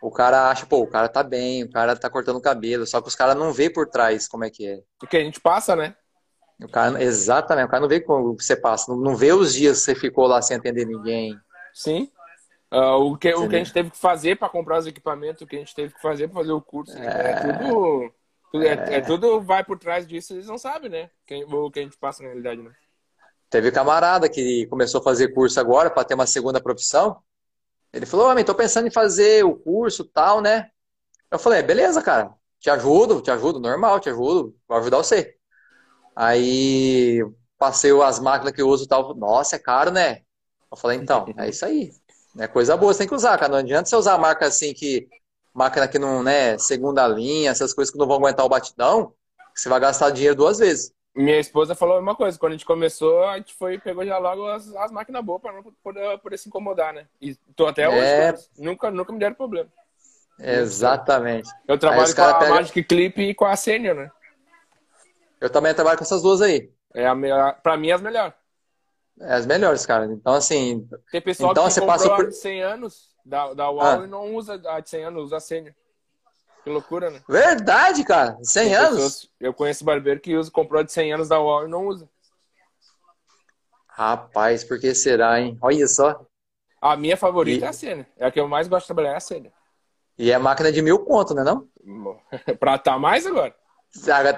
[0.01, 3.01] o cara acha, pô, o cara tá bem, o cara tá cortando o cabelo, só
[3.01, 4.81] que os caras não vê por trás como é que é.
[5.03, 5.95] O que a gente passa, né?
[6.61, 9.79] O cara, exatamente, o cara não vê como você passa, não, não vê os dias
[9.79, 11.37] que você ficou lá sem atender ninguém.
[11.73, 12.09] Sim.
[12.75, 15.47] Uh, o, que, o que a gente teve que fazer para comprar os equipamentos, o
[15.47, 18.13] que a gente teve que fazer para fazer o curso, é, é tudo.
[18.51, 21.09] tudo é, é, tudo vai por trás disso, eles não sabem, né?
[21.25, 22.71] Quem, o que a gente passa na realidade, né?
[23.49, 27.17] Teve camarada que começou a fazer curso agora para ter uma segunda profissão.
[27.93, 30.69] Ele falou, homem, tô pensando em fazer o curso tal, né?
[31.31, 35.37] Eu falei, beleza, cara, te ajudo, te ajudo, normal, te ajudo, vou ajudar você.
[36.13, 37.25] Aí
[37.57, 40.23] passei as máquinas que eu uso tal, nossa, é caro, né?
[40.69, 41.93] Eu falei, então, é isso aí.
[42.37, 43.51] É coisa boa, você tem que usar, cara.
[43.51, 45.07] Não adianta você usar marca assim que.
[45.53, 49.13] Máquina que não, né, segunda linha, essas coisas que não vão aguentar o batidão,
[49.55, 50.93] você vai gastar dinheiro duas vezes.
[51.15, 52.37] Minha esposa falou a mesma coisa.
[52.37, 55.53] Quando a gente começou, a gente foi pegou já logo as, as máquinas boas para
[55.53, 57.07] não poder, poder, se incomodar, né?
[57.21, 58.35] E tô até hoje, é...
[58.57, 59.69] nunca, nunca me deram problema.
[60.37, 61.49] Exatamente.
[61.65, 62.53] Eu trabalho com a pega...
[62.53, 64.11] Magic Clip e com a Senior, né?
[65.39, 66.69] Eu também trabalho com essas duas aí.
[66.93, 68.33] É a melhor, pra mim, as melhores.
[69.19, 70.05] É as melhores, cara.
[70.05, 70.87] Então, assim.
[71.11, 72.25] Tem pessoal então, que você passa por...
[72.25, 74.03] a de 100 anos da, da UAU ah.
[74.03, 75.73] e não usa a de 100 anos, usa a Senior.
[76.63, 77.21] Que loucura, né?
[77.29, 78.37] Verdade, cara.
[78.41, 78.95] 100 Tem anos?
[78.95, 79.29] Pessoas...
[79.39, 82.09] eu conheço barbeiro que usa, comprou a de 100 anos da UAU e não usa.
[83.87, 85.57] Rapaz, por que será, hein?
[85.61, 86.25] Olha só.
[86.81, 87.67] A minha favorita e...
[87.67, 88.05] é a Senior.
[88.17, 89.53] É a que eu mais gosto de trabalhar, é a Senior.
[90.17, 91.69] E é máquina de mil conto, né não?
[92.59, 93.55] pra tá mais agora.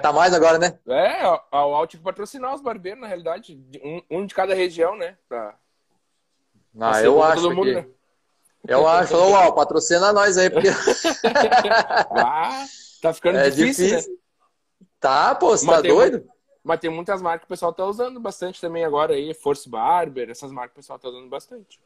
[0.02, 0.78] Tá mais agora, né?
[0.86, 3.58] É, a UAU tinha que patrocinar os barbeiros, na realidade.
[3.82, 5.16] Um, um de cada região, né?
[5.28, 5.56] Pra...
[6.80, 7.74] Ah, eu acho mundo, que...
[7.74, 7.86] né?
[8.66, 9.16] Eu acho.
[9.16, 10.68] Ô, UAU, patrocina nós aí, porque...
[12.10, 12.64] ah,
[13.02, 14.12] tá ficando é difícil, difícil.
[14.12, 14.18] Né?
[15.00, 16.28] Tá, pô, você tá doido?
[16.62, 19.32] Mas tem muitas marcas que o pessoal tá usando bastante também agora aí.
[19.32, 21.80] Force Barber, essas marcas que o pessoal tá usando bastante.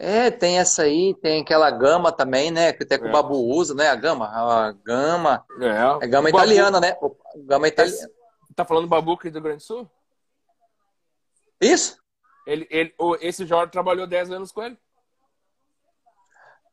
[0.00, 2.72] É, tem essa aí, tem aquela gama também, né?
[2.72, 3.08] Que até que é.
[3.08, 3.88] o Babu usa, né?
[3.88, 4.26] A gama.
[4.26, 5.44] A gama.
[5.60, 6.96] É, é gama italiana, né?
[7.44, 8.08] Gama italiana.
[8.54, 9.90] Tá falando do Babu aqui do Grande Sul?
[11.60, 11.98] Isso.
[12.46, 14.78] Ele, ele, esse Jorge trabalhou 10 anos com ele.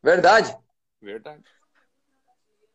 [0.02, 0.56] Verdade.
[1.02, 1.44] Verdade.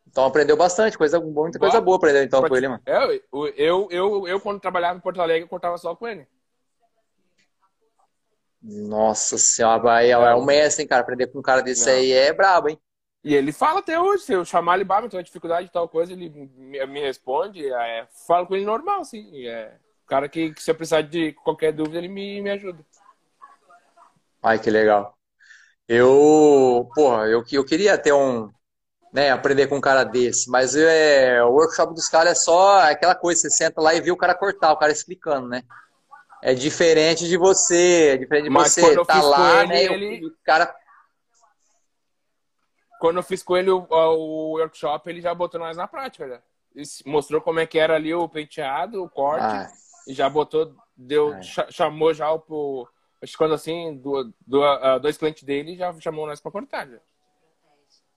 [0.06, 2.82] Então aprendeu bastante, coisa, muita coisa boa aprendeu então com ele, mano.
[2.84, 6.26] É, eu, eu, eu, eu, quando trabalhava em Porto Alegre, eu cortava só com ele.
[8.62, 11.03] Nossa senhora, é, é um mestre, hein, cara.
[11.03, 11.92] Aprender com um cara desse Não.
[11.94, 12.79] aí é brabo, hein?
[13.23, 16.12] E ele fala até hoje, se eu chamar ele Baba, então dificuldade de tal coisa,
[16.12, 19.46] ele me, me responde, é, falo com ele normal, assim.
[19.46, 19.75] É,
[20.07, 22.85] cara que, que, se eu precisar de qualquer dúvida, ele me, me ajuda.
[24.42, 25.14] Ai, que legal.
[25.87, 28.51] Eu, porra, eu, eu queria ter um,
[29.12, 33.14] né, aprender com um cara desse, mas é, o workshop dos caras é só aquela
[33.14, 35.62] coisa, você senta lá e vê o cara cortar, o cara explicando, né?
[36.42, 39.85] É diferente de você, é diferente de Mas você tá lá, né?
[39.85, 40.26] Ele...
[40.26, 40.74] O cara.
[42.98, 46.42] Quando eu fiz com ele o, o workshop, ele já botou nós na prática, né?
[47.05, 49.70] mostrou como é que era ali o penteado, o corte, ah.
[50.07, 51.70] e já botou, deu, ah.
[51.70, 52.88] chamou já o.
[53.22, 56.88] Acho que quando assim, do, do, uh, dois clientes dele já chamou nós pra cortar.
[56.88, 56.98] Já.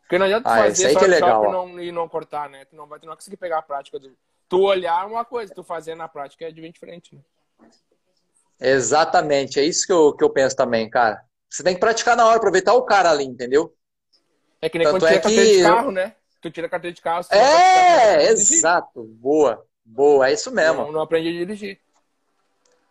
[0.01, 2.65] Porque não adianta ah, fazer só é legal, e, não, e não cortar, né?
[2.65, 4.15] Tu não vai tu não conseguir pegar a prática do.
[4.47, 7.21] Tu olhar é uma coisa, tu fazer na prática é de bem diferente, né?
[8.63, 11.21] Exatamente, é isso que eu, que eu penso também, cara.
[11.49, 13.75] Você tem que praticar na hora, aproveitar o cara ali, entendeu?
[14.61, 15.35] É que nem Tanto quando é tira que...
[15.35, 16.15] carteira de carro, né?
[16.41, 17.25] Tu tira carteira de carro.
[17.29, 19.03] É, exato.
[19.03, 20.83] Boa, boa, é isso mesmo.
[20.83, 21.79] Não, não aprendi a dirigir.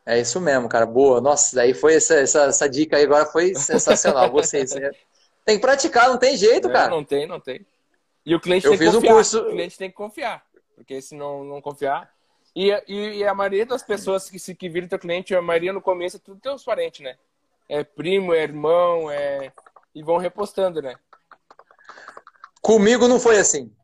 [0.05, 0.85] É isso mesmo, cara.
[0.85, 1.21] Boa.
[1.21, 4.31] Nossa, daí foi essa, essa, essa dica aí agora foi sensacional.
[4.33, 4.73] Vocês.
[5.45, 6.91] Tem que praticar, não tem jeito, é, cara.
[6.91, 7.65] Não tem, não tem.
[8.25, 9.11] E o cliente eu tem que confiar.
[9.11, 9.41] Um curso...
[9.41, 10.45] O cliente tem que confiar.
[10.77, 12.12] Porque se não, não confiar,
[12.55, 15.73] e, e, e, a maioria das pessoas que, se, que viram teu cliente, a maioria
[15.73, 17.17] no começo é tudo teus parentes, né?
[17.69, 19.53] É primo, é irmão, é...
[19.95, 20.95] e vão repostando, né?
[22.61, 23.75] Comigo não foi assim.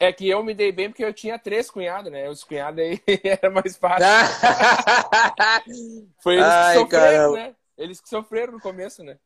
[0.00, 2.28] É que eu me dei bem porque eu tinha três cunhados, né?
[2.28, 4.06] Os cunhados aí era mais fácil.
[6.22, 7.36] foi eles Ai, que sofreram, caramba.
[7.36, 7.54] né?
[7.76, 9.16] Eles que sofreram no começo, né?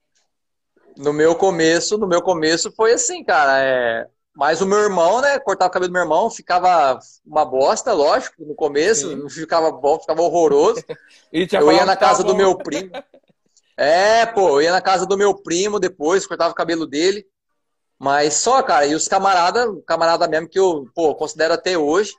[0.97, 3.59] No meu começo, no meu começo foi assim, cara.
[3.59, 7.92] É mas o meu irmão, né, cortava o cabelo do meu irmão, ficava uma bosta,
[7.92, 9.29] lógico, no começo, Sim.
[9.29, 10.83] ficava bom, ficava horroroso.
[11.33, 12.90] eu ia na casa do meu primo.
[13.77, 17.27] É, pô, eu ia na casa do meu primo depois, cortava o cabelo dele.
[17.99, 22.12] Mas só, cara, e os camaradas, camarada mesmo que eu, pô, considero até hoje,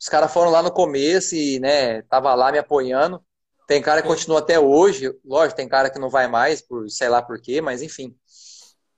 [0.00, 3.22] os caras foram lá no começo e, né, tava lá me apoiando.
[3.66, 7.08] Tem cara que continua até hoje, lógico, tem cara que não vai mais, por sei
[7.08, 8.16] lá por quê, mas enfim.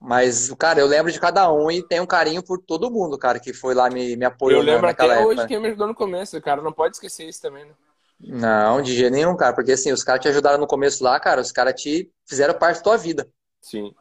[0.00, 3.38] Mas, cara, eu lembro de cada um e tenho um carinho por todo mundo, cara,
[3.38, 4.60] que foi lá me, me apoiou.
[4.60, 5.26] Eu lembro até época.
[5.26, 6.62] hoje quem me ajudou no começo, cara.
[6.62, 7.74] Não pode esquecer isso também, né?
[8.18, 9.54] Não, de jeito nenhum, cara.
[9.54, 11.40] Porque assim, os caras te ajudaram no começo lá, cara.
[11.40, 13.28] Os caras te fizeram parte da tua vida.
[13.60, 13.94] Sim.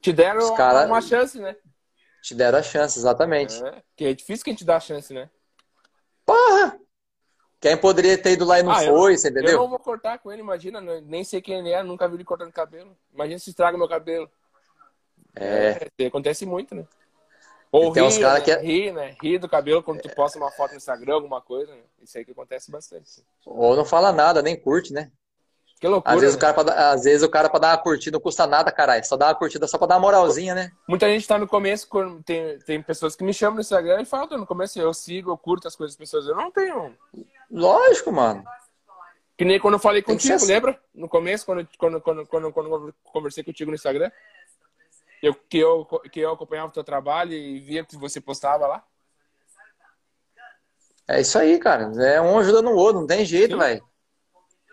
[0.00, 1.54] Te deram Os cara- uma chance, né?
[2.22, 3.62] Te deram a chance, exatamente.
[3.62, 5.28] É, que é difícil quem te dá a chance, né?
[6.24, 6.78] Porra!
[7.60, 9.58] Quem poderia ter ido lá e não Ah, eu- foi, você Eu entendeu?
[9.58, 10.80] não vou cortar com ele, imagina.
[10.80, 11.00] né?
[11.04, 12.96] Nem sei quem ele é, nunca vi ele cortando cabelo.
[13.12, 14.30] Imagina se estraga meu cabelo.
[15.34, 15.88] É.
[15.98, 16.84] É, acontece muito, né?
[17.70, 18.44] Ou tem uns rir, cara né?
[18.44, 19.16] que é- rir, né?
[19.22, 21.80] Rir do cabelo quando tu posta uma foto no Instagram, alguma coisa, né?
[22.02, 23.24] Isso aí que acontece bastante.
[23.46, 25.10] Ou não fala nada, nem curte, né?
[25.80, 26.38] Que loucura, Às vezes, né?
[26.38, 28.70] o cara pra, dar- às vezes o cara pra dar uma curtida não custa nada,
[28.70, 29.04] caralho.
[29.04, 30.70] Só dá uma curtida só pra dar uma moralzinha, né?
[30.86, 31.88] Muita gente tá no começo,
[32.24, 35.32] tem, tem pessoas que me chamam no Instagram e falam, "Tô no começo eu sigo,
[35.32, 36.26] eu curto as coisas das pessoas.
[36.28, 36.94] Eu não tenho.
[37.50, 38.44] Lógico, mano.
[39.36, 40.46] Que nem quando eu falei contigo, assim.
[40.46, 40.78] lembra?
[40.94, 44.10] No começo, quando, quando, quando, quando, quando eu conversei contigo no Instagram.
[45.22, 48.84] Eu, que, eu, que eu acompanhava o teu trabalho e via que você postava lá.
[51.06, 51.92] É isso aí, cara.
[52.04, 53.84] É um ajudando o outro, não tem jeito, velho.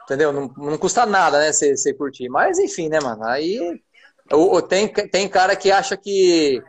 [0.03, 0.33] Entendeu?
[0.33, 2.29] Não, não custa nada, né, você curtir.
[2.29, 3.23] Mas, enfim, né, mano?
[3.25, 3.79] Aí.
[4.31, 6.63] o- o- tem, tem cara que acha que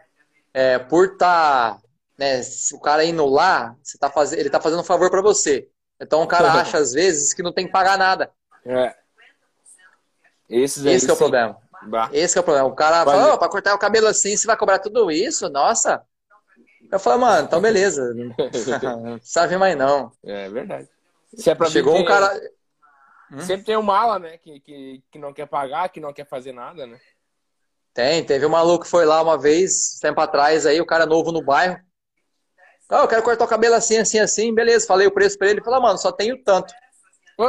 [0.52, 1.78] é, por tá.
[2.18, 4.32] Né, se o cara indo lá, você tá faz...
[4.34, 5.68] ele tá fazendo um favor pra você.
[5.98, 8.30] Então o cara acha, às vezes, que não tem que pagar nada.
[8.64, 8.94] É.
[10.50, 11.22] Esses aí, Esse que é o sim.
[11.22, 11.56] problema.
[11.82, 12.10] Bah.
[12.12, 12.68] Esse que é o problema.
[12.68, 13.20] O cara Valeu.
[13.20, 15.48] fala, "Ô, pra cortar o cabelo assim, você vai cobrar tudo isso?
[15.48, 16.02] Nossa.
[16.90, 18.12] Eu falo, mano, então beleza.
[18.14, 20.10] Não vir mais não.
[20.24, 20.88] É verdade.
[21.36, 22.28] Se é pra Chegou um cara.
[23.46, 24.38] Sempre tem um mala, né?
[24.38, 26.98] Que, que, que não quer pagar, que não quer fazer nada, né?
[27.94, 31.30] Tem, teve um maluco que foi lá uma vez, tempo atrás, aí, o cara novo
[31.30, 31.78] no bairro.
[32.88, 34.52] Ah, eu quero cortar o cabelo assim, assim, assim.
[34.52, 35.58] Beleza, falei o preço pra ele.
[35.58, 36.74] Ele falou, mano, só tenho tanto.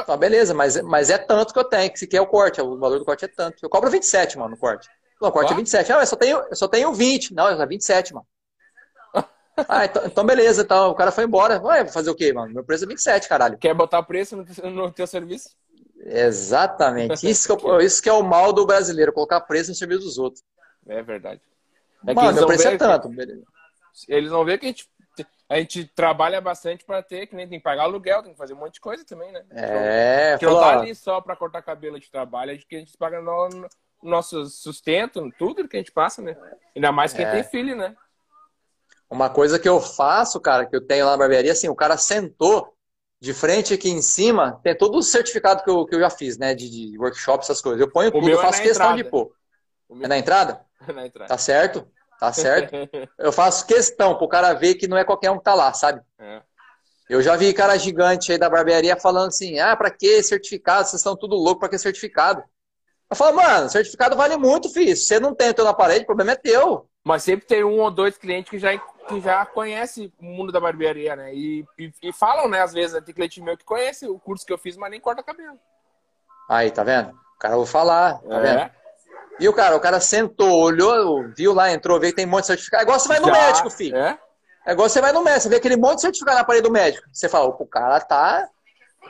[0.07, 2.77] Ah, beleza, mas, mas é tanto que eu tenho, que se quer o corte, o
[2.77, 3.57] valor do corte é tanto.
[3.63, 4.87] Eu cobro 27, mano, no corte.
[5.21, 5.53] Não, o corte Ó.
[5.53, 5.91] é 27.
[5.91, 7.33] Ah, eu só tenho, eu só tenho 20.
[7.33, 8.25] Não, é 27, mano.
[9.67, 11.61] Ah, então, então beleza, então o cara foi embora.
[11.61, 12.53] Ué, vou fazer o quê, mano?
[12.53, 13.57] Meu preço é 27, caralho.
[13.57, 15.49] Quer botar preço no, teu- no teu serviço?
[16.03, 17.29] Exatamente.
[17.29, 20.17] Isso que, eu- isso que é o mal do brasileiro, colocar preço no serviço dos
[20.17, 20.43] outros.
[20.87, 21.41] É verdade.
[22.07, 23.09] É Mano, meu não preço é tanto.
[23.09, 23.43] que-
[24.07, 24.89] eles não veem que a gente,
[25.49, 28.53] a gente trabalha bastante pra ter, que nem tem que pagar aluguel, tem que fazer
[28.53, 29.43] um monte de coisa também, né?
[29.51, 32.97] É, Que não tá ali só pra cortar cabelo de trabalho, é que a gente
[32.97, 33.69] paga no, no
[34.01, 36.37] nosso sustento, tudo que a gente passa, né?
[36.75, 37.31] Ainda mais quem É.
[37.31, 37.95] tem filho, né?
[39.09, 41.97] Uma coisa que eu faço, cara, que eu tenho lá na barbearia, assim, o cara
[41.97, 42.73] sentou
[43.19, 46.37] de frente aqui em cima, tem todo o certificado que eu, que eu já fiz,
[46.37, 47.79] né, de, de workshop, essas coisas.
[47.79, 49.03] Eu ponho tudo, meu eu é faço na questão entrada.
[49.03, 49.31] de pôr.
[49.89, 50.65] O É na entrada?
[50.95, 51.27] na entrada.
[51.27, 51.87] Tá certo?
[52.21, 52.75] Tá certo?
[53.17, 56.01] Eu faço questão pro cara ver que não é qualquer um que tá lá, sabe?
[56.19, 56.39] É.
[57.09, 60.87] Eu já vi cara gigante aí da barbearia falando assim, ah, pra que certificado?
[60.87, 62.43] Vocês estão tudo louco, pra que certificado?
[63.09, 64.95] Eu falo, mano, certificado vale muito, filho.
[64.95, 66.87] Se você não tem o teu na parede, o problema é teu.
[67.03, 70.59] Mas sempre tem um ou dois clientes que já, que já conhece o mundo da
[70.59, 71.33] barbearia, né?
[71.33, 74.45] E, e, e falam, né, às vezes, né, tem cliente meu que conhece o curso
[74.45, 75.59] que eu fiz, mas nem corta cabelo.
[76.47, 77.09] Aí, tá vendo?
[77.09, 78.71] O cara vou falar, tá vendo?
[79.39, 79.43] É.
[79.43, 82.41] E o cara, o cara sentou, olhou, viu lá, entrou, veio que tem um monte
[82.41, 82.81] de certificado.
[82.81, 83.95] É igual você vai no Já- médico, filho.
[83.97, 84.17] É?
[84.65, 86.71] É igual você vai no médico, você vê aquele monte de certificado na parede do
[86.71, 87.07] médico.
[87.11, 88.47] Você fala, o cara tá.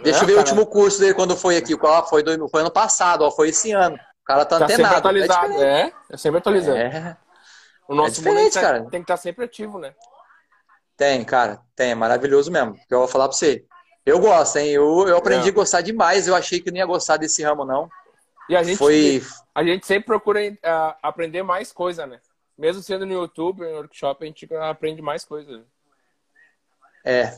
[0.04, 0.48] Deixa É, eu ver o cara.
[0.48, 1.76] último curso dele quando foi aqui.
[1.76, 3.96] Qual foi, do, foi ano passado, ó, foi esse ano.
[3.96, 4.98] O cara tá, Tá sempre antenado.
[5.00, 5.48] atualizado.
[5.52, 5.94] diferente.
[6.10, 6.78] É, é sempre atualizando.
[6.78, 7.18] É,
[7.90, 8.80] O nosso É mundo diferente, tá- cara.
[8.90, 9.94] tem que estar sempre ativo, né?
[10.96, 12.78] tem, cara, tem, é maravilhoso mesmo.
[12.90, 13.66] Eu vou falar pra você.
[14.06, 14.70] Eu gosto, hein?
[14.70, 15.52] Eu, eu aprendi É.
[15.52, 16.28] a gostar demais.
[16.28, 17.90] Eu achei que não ia gostar desse ramo, não.
[18.52, 19.24] E a gente, Foi.
[19.56, 22.20] a gente sempre procura ah, aprender mais coisa, né?
[22.58, 25.60] Mesmo sendo no YouTube, no workshop, a gente aprende mais coisa.
[25.60, 25.64] né?
[27.06, 27.34] É,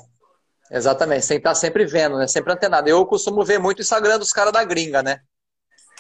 [0.72, 1.28] exatamente.
[1.28, 2.26] Que estar sempre vendo, né?
[2.26, 2.90] Sempre antenado.
[2.90, 5.22] Eu costumo ver muito o Instagram dos caras da gringa, né?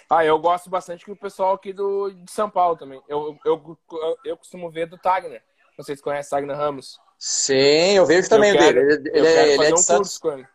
[0.10, 3.00] Ah, eu gosto bastante que o pessoal aqui do, de São Paulo também.
[3.08, 5.44] Eu, eu, eu, eu costumo ver do Tagner.
[5.78, 7.00] Não sei se conhece Tagner Ramos.
[7.20, 8.94] Sim, eu vejo também eu o quero, dele.
[8.94, 10.48] Ele, eu ele é, quero ele é fazer de um curso com ele.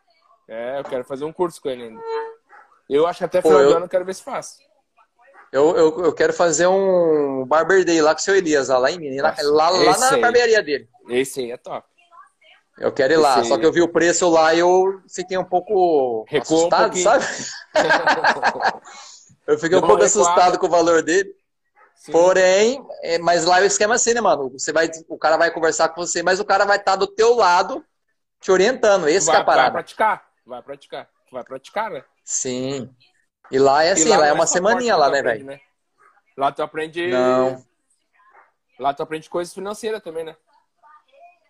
[0.48, 2.02] É, eu quero fazer um curso com ele ainda.
[2.88, 4.57] Eu acho que até Pô, final eu- do ano eu quero ver se faço.
[5.51, 8.90] Eu, eu, eu quero fazer um Barber Day lá com o seu Elias, lá, lá
[8.90, 10.20] em Minas, lá, Nossa, lá, lá na aí.
[10.20, 10.88] barbearia dele.
[11.09, 11.87] Esse aí é top.
[12.77, 15.44] Eu quero ir lá, só que eu vi o preço lá e eu fiquei um
[15.44, 17.05] pouco Recuou um assustado, pouquinho.
[17.05, 17.24] sabe?
[19.46, 21.35] Eu fiquei Deu um pouco assustado com o valor dele.
[21.94, 22.12] Sim.
[22.12, 24.51] Porém, é, mas lá é o esquema assim, né, mano?
[24.51, 27.35] Você vai, o cara vai conversar com você, mas o cara vai estar do teu
[27.35, 27.83] lado
[28.40, 29.09] te orientando.
[29.09, 29.72] Esse que é vai, a vai parada.
[29.72, 30.29] praticar.
[30.46, 31.09] Vai praticar.
[31.33, 32.05] Vai praticar, né?
[32.28, 32.94] Sim.
[33.50, 35.60] E lá é assim, lá, não é uma só semaninha lá, né, aprende, velho?
[36.36, 37.08] Lá tu aprende.
[37.10, 37.64] Não.
[38.78, 40.36] Lá tu aprende coisas financeiras também, né?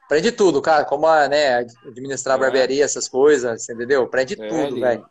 [0.04, 0.84] Aprende tudo, cara.
[0.84, 2.40] Como né, administrar É.
[2.40, 4.04] barbearia, essas coisas, entendeu?
[4.04, 5.10] Aprende É, tudo, ele- velho.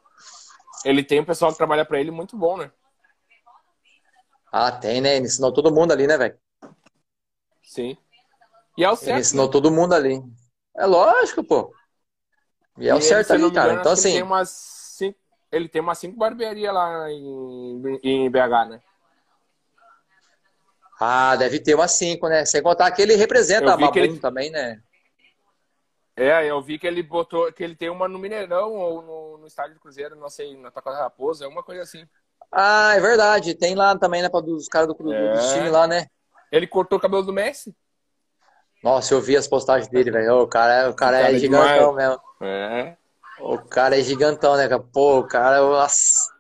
[0.86, 2.72] Ele tem um pessoal que trabalha pra ele muito bom, né?
[4.50, 5.18] Ah, tem, né?
[5.18, 6.40] Ele ensinou todo mundo ali, né, velho?
[7.62, 7.98] Sim.
[8.78, 9.20] E é o Ele certo.
[9.20, 10.24] ensinou todo mundo ali.
[10.78, 11.74] É lógico, pô.
[12.80, 13.68] E é o ele, certo não ali, cara.
[13.68, 14.77] engano, Então, ele assim, Tem umas
[15.58, 18.82] ele tem umas cinco barbearias lá em, em BH, né?
[21.00, 22.46] Ah, deve ter umas cinco, né?
[22.46, 24.82] Sem contar que ele representa a Babum ele- também, né?
[26.16, 29.46] É, eu vi que ele botou, que ele tem uma no Mineirão ou no, no
[29.48, 32.08] estádio do Cruzeiro, não sei, na Toca da Raposa, é uma coisa assim.
[32.52, 33.54] Ah, é verdade.
[33.54, 34.30] Tem lá também, né?
[34.30, 35.34] Pra dos caras do, do, É.
[35.34, 36.08] do time lá, né?
[36.52, 37.76] Ele cortou o cabelo do Messi.
[38.84, 40.40] Nossa, eu vi as postagens dele, velho.
[40.42, 41.96] O cara, o cara O cara é é gigantão demais.
[41.96, 42.22] mesmo.
[42.42, 42.98] É.
[43.40, 44.68] O cara é gigantão, né?
[44.92, 46.36] Pô, o cara, nossa.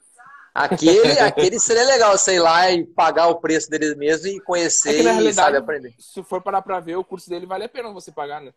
[0.53, 5.03] Aquele, aquele seria legal, sei lá, e pagar o preço dele mesmo e É conhecer
[5.03, 5.93] na e, sabe, aprender.
[5.99, 8.51] Se for parar pra ver, o curso dele vale a pena você pagar, né?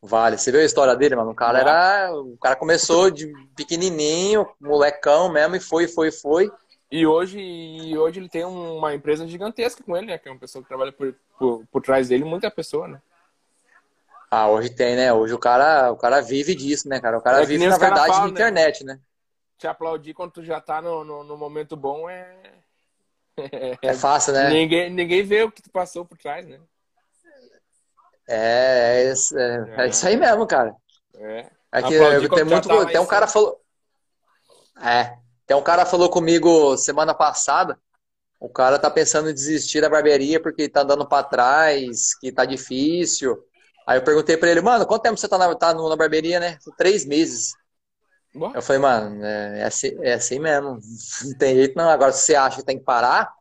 [0.00, 0.38] Vale.
[0.38, 1.32] Você viu a história dele, mano?
[1.32, 2.14] O cara era.
[2.14, 6.52] O cara começou de pequenininho, molecão mesmo, e foi, foi, foi.
[6.88, 10.18] E hoje, e hoje ele tem uma empresa gigantesca com ele, né?
[10.18, 13.02] Que é uma pessoa que trabalha por, por, por trás dele, muita pessoa, né?
[14.30, 15.12] Ah, hoje tem, né?
[15.12, 17.18] Hoje o cara, o cara vive disso, né, cara?
[17.18, 18.40] O cara É vive, na verdade, falam, na né?
[18.40, 18.98] internet, né?
[19.58, 22.62] Te aplaudir quando tu já tá no, no, no momento bom é.
[23.82, 24.50] É fácil, né?
[24.52, 26.60] Ninguém, ninguém vê o que tu passou por trás, né?
[28.28, 30.74] É, é, isso- é- é isso aí mesmo, cara.
[31.14, 31.50] É.
[31.72, 32.68] É que Aplaudir tem muito.
[32.68, 33.60] tá tem em um cara falou.
[34.80, 35.16] É.
[35.46, 37.78] Tem um cara falou comigo semana passada.
[38.40, 42.44] O cara tá pensando em desistir da barbearia porque tá andando pra trás, que tá
[42.44, 43.36] difícil.
[43.86, 46.58] Aí eu perguntei pra ele, mano, quanto tempo você tá na, tá na barbearia, né?
[46.76, 47.52] Três meses.
[48.34, 50.78] Bom, Eu falei, mano, é, é assim, é assim mesmo.
[51.24, 51.88] Não tem jeito não.
[51.88, 53.32] Agora, se você acha que tem que parar,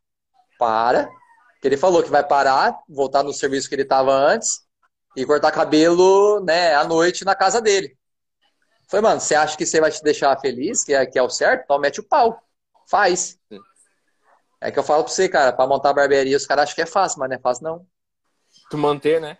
[0.59, 1.07] para.
[1.53, 4.61] Porque ele falou que vai parar, voltar no serviço que ele tava antes
[5.15, 7.97] e cortar cabelo, né, à noite na casa dele.
[8.83, 11.23] Eu Falei, mano, você acha que você vai te deixar feliz, que é, que é
[11.23, 11.63] o certo?
[11.63, 12.41] Então mete o pau.
[12.87, 13.39] Faz.
[13.51, 13.59] Sim.
[14.61, 16.85] É que eu falo pra você, cara, pra montar barbearia, os caras acham que é
[16.85, 17.87] fácil, mas não é fácil, não.
[18.69, 19.37] tu manter, né?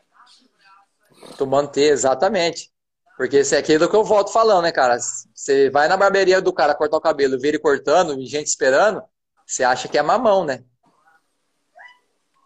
[1.37, 2.71] Tu manter, exatamente.
[3.17, 4.97] Porque isso é aquilo que eu volto falando, né, cara?
[5.33, 9.01] Você vai na barbearia do cara cortar o cabelo, vê ele cortando, e gente esperando,
[9.45, 10.63] você acha que é mamão, né?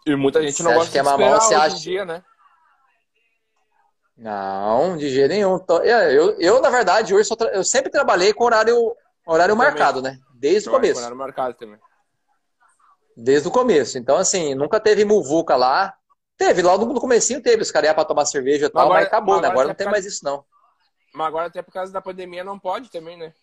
[0.06, 2.22] E muita gente Você não acha gosta que é mamão, você acha- dia, né?
[4.16, 5.58] Não, de jeito nenhum.
[5.82, 8.94] É, Eu, eu, na verdade, hoje tra- eu sempre trabalhei com horário,
[9.26, 9.68] horário Também.
[9.68, 10.18] marcado, né?
[10.34, 11.00] Desde o começo.
[11.00, 11.78] Horário marcado também.
[13.16, 13.98] Desde o começo.
[13.98, 15.94] Então, assim, nunca teve muvuca lá.
[16.40, 19.06] Teve, logo no comecinho teve, os caras iam pra tomar cerveja e tal, agora- mas
[19.08, 19.40] acabou, né?
[19.40, 20.42] agora Agora não tem mais isso, não.
[21.12, 23.34] Mas agora, até por causa da pandemia, não pode também, né?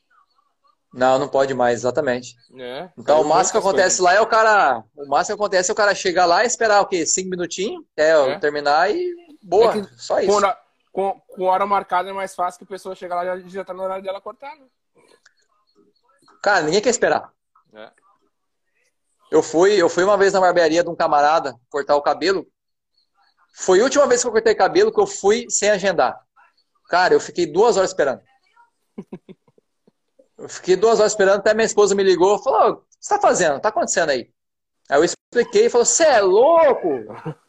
[0.92, 2.36] Não, não pode mais, exatamente.
[2.58, 2.90] É.
[2.98, 4.00] Então, o máximo que acontece coisas.
[4.00, 4.84] lá é o cara.
[4.96, 7.06] O máximo que acontece é o cara chegar lá e esperar o quê?
[7.06, 8.40] Cinco minutinhos até eu É.
[8.40, 9.76] terminar e boa.
[9.78, 10.32] É que Só Com isso.
[10.36, 10.58] hora,
[10.92, 13.76] com, com hora marcada é mais fácil que a pessoa chegar lá e já, tá
[13.76, 14.66] no horário dela cortar, né?
[16.42, 17.32] Cara, ninguém quer esperar.
[17.76, 17.92] É.
[19.30, 22.48] Eu fui, eu fui uma vez na barbearia de um camarada cortar o cabelo.
[23.54, 26.20] Foi a última vez que eu cortei cabelo que eu fui sem agendar.
[26.90, 28.22] Cara, eu fiquei duas horas esperando.
[30.38, 33.10] Eu fiquei duas horas esperando, até minha esposa me ligou, falou, "Ô, o que você
[33.16, 33.60] tá fazendo?
[33.60, 34.30] Tá acontecendo aí?
[34.88, 36.90] Aí eu expliquei e falou, você é louco?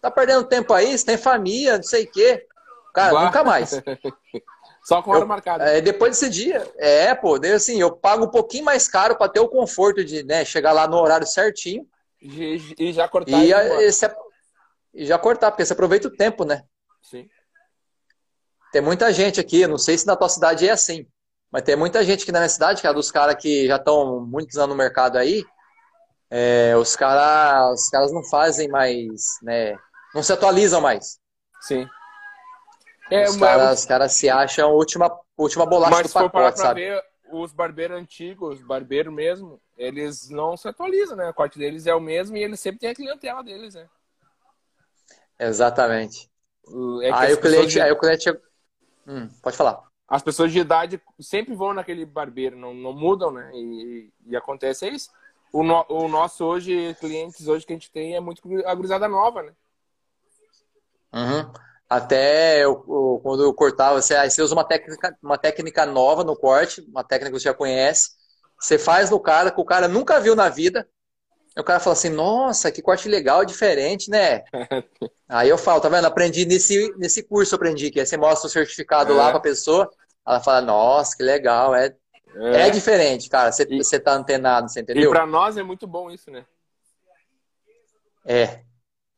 [0.00, 2.46] Tá perdendo tempo aí, você tem família, não sei o quê.
[2.94, 3.24] Cara, Bah.
[3.26, 3.72] nunca mais.
[4.82, 5.64] Só com hora Eu- marcada.
[5.64, 9.28] É, depois desse dia, é, pô, daí assim, eu pago um pouquinho mais caro pra
[9.28, 11.86] ter o conforto de, né, chegar lá no horário certinho
[12.22, 14.10] E, e já cortar e, e esse-
[14.94, 16.62] e já cortar, porque você aproveita o tempo, né?
[17.02, 17.28] Sim.
[18.72, 21.06] Tem muita gente aqui, não sei se na tua cidade é assim,
[21.50, 24.20] mas tem muita gente aqui na minha cidade, que é dos caras que já estão
[24.26, 25.42] muitos anos no mercado aí,
[26.30, 29.74] é, os caras os caras não fazem mais, né,
[30.14, 31.18] não se atualizam mais.
[31.62, 31.88] Sim.
[33.10, 36.58] É, os, mas- caras, os caras se acham a última, última bolacha Mas do pacote,
[36.58, 36.80] pra sabe?
[36.80, 41.30] ver, os barbeiros antigos, os barbeiros mesmo, eles não se atualizam, né?
[41.30, 43.88] O corte deles é o mesmo e eles sempre têm a clientela deles, né?
[45.38, 46.28] Exatamente.
[47.02, 48.30] É aí, o cliente, de- aí o cliente.
[49.06, 49.82] Hum, pode falar.
[50.08, 53.50] As pessoas de idade sempre vão naquele barbeiro, não, não mudam, né?
[53.54, 55.10] E, e acontece é isso.
[55.52, 59.06] O, no- o nosso hoje, clientes hoje que a gente tem é muito a gurizada
[59.06, 59.52] nova, né?
[61.12, 61.52] Uhum.
[61.88, 66.22] Até eu, eu- quando eu cortava, você, aí você usa uma técnica, uma técnica nova
[66.22, 68.10] no corte, uma técnica que você já conhece.
[68.60, 70.86] Você faz no cara que o cara nunca viu na vida.
[71.58, 74.44] O cara fala assim: Nossa, que corte legal, diferente, né?
[75.28, 76.06] Aí eu falo: Tá vendo?
[76.06, 77.90] Aprendi nesse, nesse curso, aprendi.
[77.90, 79.16] Que aí você mostra o certificado É.
[79.16, 79.90] lá pra pessoa.
[80.26, 81.74] Ela fala: Nossa, que legal.
[81.74, 81.94] É,
[82.54, 83.50] é, diferente, cara.
[83.50, 85.10] Você, E- você tá antenado, você E entendeu?
[85.10, 86.44] pra nós é muito bom isso, né?
[88.24, 88.60] É,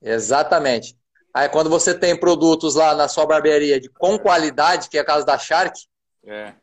[0.01, 0.97] exatamente.
[1.35, 5.05] Aí quando você tem produtos lá na sua barbearia de, com qualidade, que é a
[5.05, 5.79] casa da Shark,
[6.27, 6.55] É.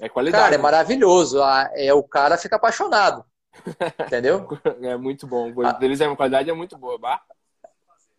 [0.00, 0.42] É qualidade.
[0.44, 1.42] cara, é maravilhoso.
[1.42, 3.24] Ah, É, o cara fica apaixonado.
[4.06, 4.46] Entendeu?
[4.82, 5.52] É muito bom.
[5.52, 5.72] O Ah.
[5.72, 6.98] deles é uma qualidade é muito boa.
[6.98, 7.20] Bah.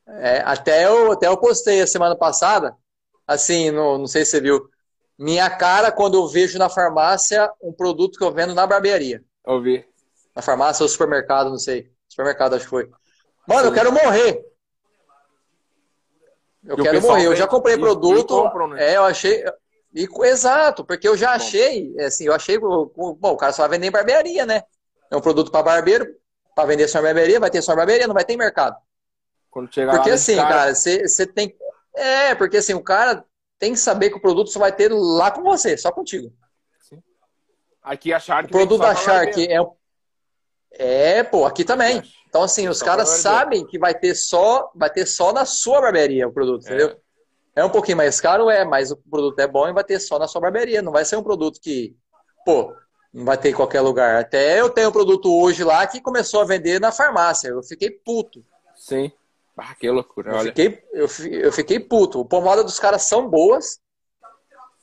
[0.07, 2.75] É, até, eu, até eu postei a semana passada,
[3.27, 4.67] assim, no, não sei se você viu,
[5.17, 9.23] minha cara quando eu vejo na farmácia um produto que eu vendo na barbearia.
[9.45, 9.85] Ouvi.
[10.35, 11.91] Na farmácia ou supermercado, não sei.
[12.07, 12.89] Supermercado, acho que foi.
[13.47, 14.43] Mano, eu quero morrer.
[16.63, 17.25] Eu E quero morrer.
[17.27, 18.27] Eu já comprei e- e produto.
[18.43, 18.91] compram, né?
[18.93, 19.43] É, eu achei.
[19.93, 23.87] e- exato, porque eu já achei, assim, eu achei, bom, o cara só vai vender
[23.87, 24.63] em barbearia, né?
[25.11, 26.15] É um produto para barbeiro,
[26.55, 28.77] para vender em barbearia, vai ter em barbearia, não vai ter mercado.
[29.49, 31.55] Quando chegar Porque lá, assim, cara, você tem.
[31.95, 33.25] É, porque assim, o cara
[33.57, 36.31] tem que saber que o produto só vai ter lá com você, só contigo.
[37.81, 39.61] Aqui a Shark O produto da Shark é.
[39.61, 39.71] um-
[40.71, 42.03] É, pô, aqui também.
[42.27, 45.81] Então, assim, os Só caras sabem que vai ter só, vai ter só na sua
[45.81, 46.67] barbearia o produto, É.
[46.67, 47.01] entendeu?
[47.55, 50.19] É um pouquinho mais caro, é, mas o produto é bom e vai ter só
[50.19, 50.81] na sua barbearia.
[50.83, 51.97] Não vai ser um produto que,
[52.45, 52.71] pô,
[53.13, 54.19] não vai ter em qualquer lugar.
[54.19, 57.49] Até eu tenho um produto hoje lá que começou a vender na farmácia.
[57.49, 58.43] Eu fiquei puto.
[58.75, 59.11] Sim.
[59.57, 60.45] Ah, que loucura, Eu olha.
[60.45, 61.07] fiquei, eu,
[61.41, 62.21] eu fiquei puto.
[62.21, 63.81] O pomada dos caras são boas,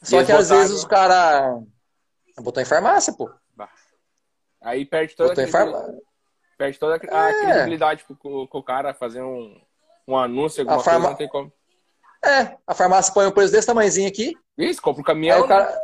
[0.03, 1.63] só que às vezes os caras
[2.41, 3.31] botou em farmácia, pô.
[3.55, 3.71] Bah.
[4.61, 5.95] Aí perde toda, Botou a
[6.59, 7.41] perde toda a É.
[7.41, 9.59] credibilidade pro, pro cara fazer um,
[10.07, 11.51] um anúncio, alguma A farma- coisa, não tem como.
[12.23, 14.35] É, a farmácia põe um preço desse tamanhozinho aqui.
[14.59, 15.41] Isso, compra o Aí caminhão.
[15.43, 15.79] o cara.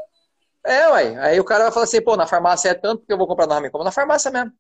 [0.65, 1.19] É, ué.
[1.19, 3.47] Aí o cara vai falar assim, pô, na farmácia é tanto que eu vou comprar
[3.47, 3.71] na Rami.
[3.71, 4.53] Como na farmácia mesmo.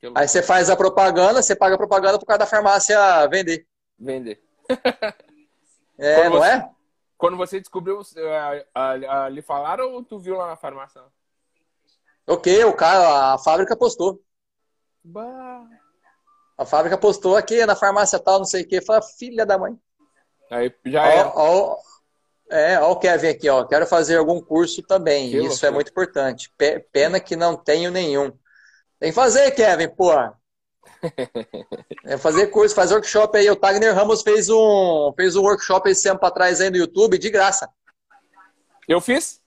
[0.00, 2.96] que Aí você faz a propaganda, você paga a propaganda pro cara da farmácia
[3.28, 3.66] vender.
[3.98, 4.42] Vender.
[5.98, 6.70] É, Quando não você- é?
[7.16, 8.00] Quando você descobriu,
[9.30, 11.00] lhe falaram ou tu viu lá na farmácia?
[12.26, 12.64] O quê?
[12.64, 14.20] O cara, a fábrica postou.
[15.02, 15.64] Bah.
[16.58, 18.80] A fábrica postou aqui na farmácia tal, não sei o quê.
[18.82, 19.78] Fala, filha da mãe.
[20.50, 21.28] Aí já era.
[21.28, 21.78] Ó, ó,
[22.50, 23.64] é, ó o Kevin aqui, ó.
[23.64, 25.30] Quero fazer algum curso também.
[25.30, 25.68] Que Isso loucura.
[25.68, 26.52] é muito importante.
[26.56, 28.30] Pe- Pena que não tenho nenhum.
[29.00, 30.10] Tem que fazer, Kevin, pô.
[32.06, 33.50] É fazer curso, fazer workshop aí.
[33.50, 37.30] O Tagner Ramos fez um, fez um workshop esse tempo atrás aí no YouTube, de
[37.30, 37.68] graça.
[38.86, 39.40] Eu fiz?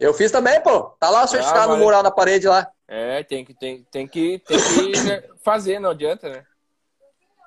[0.00, 0.84] Eu fiz também, pô.
[0.98, 1.84] Tá lá o certificado no valeu.
[1.84, 2.66] mural na parede lá.
[2.88, 6.44] É, tem que, tem, tem que, tem que fazer, não adianta, né?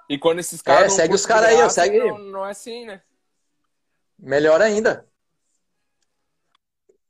[0.09, 0.93] E quando esses caras.
[0.93, 1.99] É, segue os caras aí, ó, segue.
[1.99, 3.01] Não, não é assim, né?
[4.17, 5.05] Melhor ainda.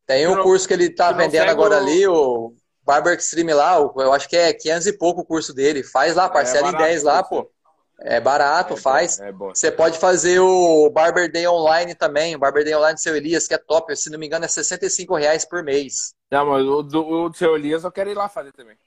[0.06, 2.54] Tem um curso que ele tá não vendendo agora ali, o
[2.84, 5.84] Barber Extreme lá, eu acho que é 500 e pouco o curso dele.
[5.84, 7.52] Faz lá, parcela em É barato 10 lá, pô.
[8.02, 9.18] É barato, É faz.
[9.18, 9.56] bom, É bom.
[9.56, 13.48] Você pode fazer o Barber Day Online também, o Barber Day Online do seu Elias,
[13.48, 13.96] que é top.
[13.96, 16.14] Se não me engano, é 65 reais por mês.
[16.30, 18.78] Não, mas o do, o do seu Elias eu quero ir lá fazer também.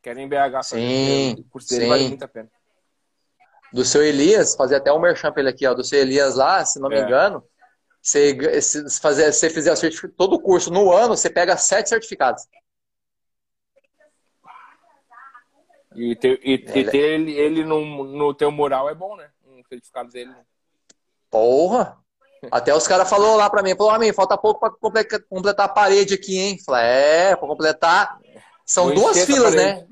[0.00, 0.80] Quero ir em BH fazer.
[0.80, 1.88] Sim, O curso dele sim.
[1.88, 2.48] vale muito a pena.
[3.72, 5.74] Do seu Elias, fazer até um merchan pra ele aqui, ó.
[5.74, 7.00] Do seu Elias lá, se não me É.
[7.02, 7.44] engano,
[8.04, 9.74] você, se, fazer, se fizer
[10.14, 12.46] todo o curso no ano, você pega sete certificados.
[15.96, 19.30] E ter, e, e Ele- ter ele, ele no, no teu mural é bom, né?
[19.46, 20.30] Um certificado dele.
[20.30, 20.42] né?
[21.30, 21.96] Porra!
[22.50, 25.68] Até os caras falaram lá pra mim, falou, amigo, falta pouco pra comple- completar a
[25.72, 26.58] parede aqui, hein?
[26.62, 28.18] Falei, é, pra completar.
[28.66, 29.86] São Vou duas filas, né?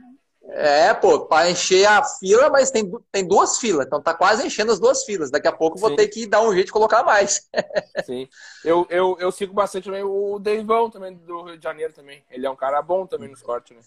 [0.49, 4.73] É, pô, pra encher a fila, mas tem, tem duas filas, então tá quase enchendo
[4.73, 5.31] as duas filas.
[5.31, 7.49] Daqui a pouco eu vou ter que dar um jeito de colocar mais.
[8.05, 8.29] Sim.
[8.65, 12.25] Eu, eu, eu sigo bastante também o Deivão também do Rio de Janeiro também.
[12.31, 13.83] Ele é um cara bom também nos cortes, né?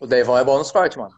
[0.00, 1.14] O Deivão é bom nos cortes, mano.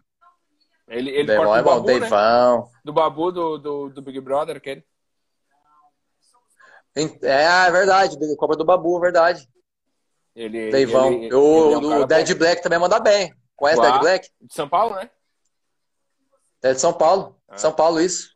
[0.87, 1.99] Ele, O ele Deivão é bom, Babu, né?
[1.99, 2.69] Deivão.
[2.83, 4.83] Do Babu do, do, do Big Brother, aquele.
[6.95, 9.47] É, é verdade, Copa do Babu, é verdade.
[10.35, 11.13] Ele, Deivão.
[11.13, 12.39] ele- o ele é um o Dead bom.
[12.39, 13.33] Black também manda bem.
[13.59, 13.83] Conhece o.
[13.83, 14.29] Dead Black?
[14.41, 15.09] De São Paulo, né?
[16.63, 17.39] É de São Paulo.
[17.47, 17.57] Ah.
[17.57, 18.33] São Paulo, isso.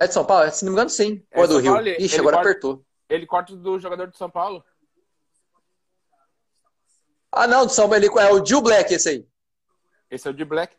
[0.00, 0.50] É de São Paulo?
[0.50, 1.24] Se não me engano, sim.
[1.34, 1.72] Ou é do São Rio?
[1.72, 2.84] Paulo, ele- Ixi, ele agora corta- apertou.
[3.08, 4.64] Ele corta do jogador de São Paulo.
[7.30, 8.04] Ah, não, de São Paulo.
[8.04, 9.26] ele- É o Jill Black esse aí.
[10.10, 10.76] Esse é o de Black.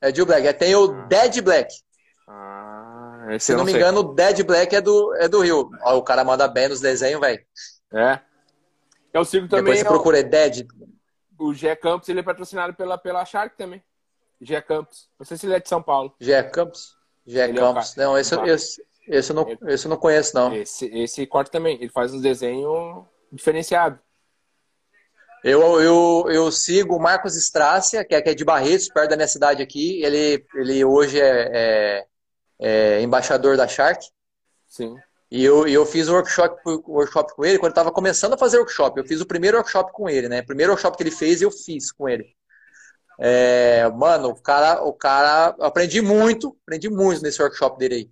[0.00, 0.46] É Jill Black.
[0.46, 1.74] É, tem o Dead Black.
[2.28, 3.80] Ah, esse Se eu não me sei.
[3.80, 5.70] engano, o Dead Black é do, é do Rio.
[5.82, 7.44] Ó, o cara manda bem nos desenhos, velho.
[7.92, 8.20] É.
[9.12, 10.66] Eu sigo também Depois você o- procura é Dead.
[11.38, 13.82] O Gé Campos, ele é patrocinado pela, pela Shark também.
[14.40, 15.08] Gé Campos.
[15.18, 16.14] Não sei se ele é de São Paulo.
[16.20, 16.96] Gé Campos.
[17.26, 17.94] Gé Ele é Campos.
[17.94, 20.54] cara- Não, esse, esse, esse, eu não, esse eu não conheço, não.
[20.54, 21.76] Esse, esse corta também.
[21.80, 23.98] Ele faz uns desenhos diferenciados.
[25.44, 29.16] Eu, eu, eu sigo o Marcos Strácia, que é, que é de Barretos, perto da
[29.16, 30.02] minha cidade aqui.
[30.02, 32.06] Ele, ele hoje é, é-
[32.58, 34.06] é embaixador da Shark.
[34.66, 34.96] Sim.
[35.30, 38.98] E eu, eu fiz um workshop, workshop com ele quando estava começando a fazer workshop.
[38.98, 40.40] Eu fiz o primeiro workshop com ele, né?
[40.40, 42.34] O primeiro workshop que ele fez, eu fiz com ele.
[43.18, 48.10] É, mano, o cara, o cara, aprendi muito, aprendi muito nesse workshop dele aí.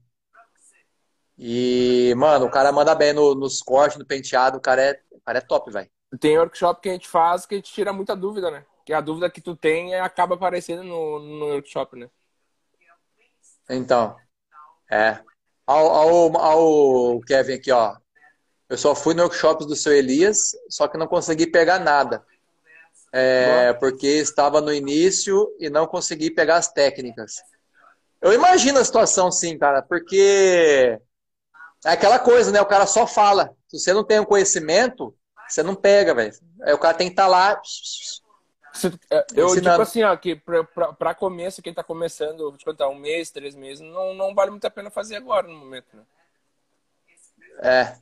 [1.36, 5.20] E, mano, o cara manda bem no- nos cortes, no penteado, o cara é, o
[5.20, 5.90] cara é top, velho.
[6.20, 8.64] Tem workshop que a gente faz que a gente tira muita dúvida, né?
[8.84, 12.08] Que a dúvida que tu tem é- acaba aparecendo no, no workshop, né?
[13.68, 14.16] Então,
[14.90, 15.20] é.
[15.66, 17.96] Ao, ao, ao Kevin aqui, ó.
[18.68, 22.24] Eu só fui no workshop do seu Elias, só que não consegui pegar nada.
[23.12, 27.36] É, porque estava no início e não consegui pegar as técnicas.
[28.20, 30.98] Eu imagino a situação, sim, cara, porque
[31.84, 32.60] é aquela coisa, né?
[32.60, 33.54] O cara só fala.
[33.68, 35.14] Se você não tem o conhecimento,
[35.46, 36.32] você não pega, velho.
[36.62, 37.60] Aí o cara tem que estar tá lá.
[39.10, 42.98] É, eu digo assim, ó, que para começo, quem tá começando, vou te contar, um
[42.98, 46.02] mês, três meses, não, não vale muito a pena fazer agora no momento, né?
[47.62, 47.96] É.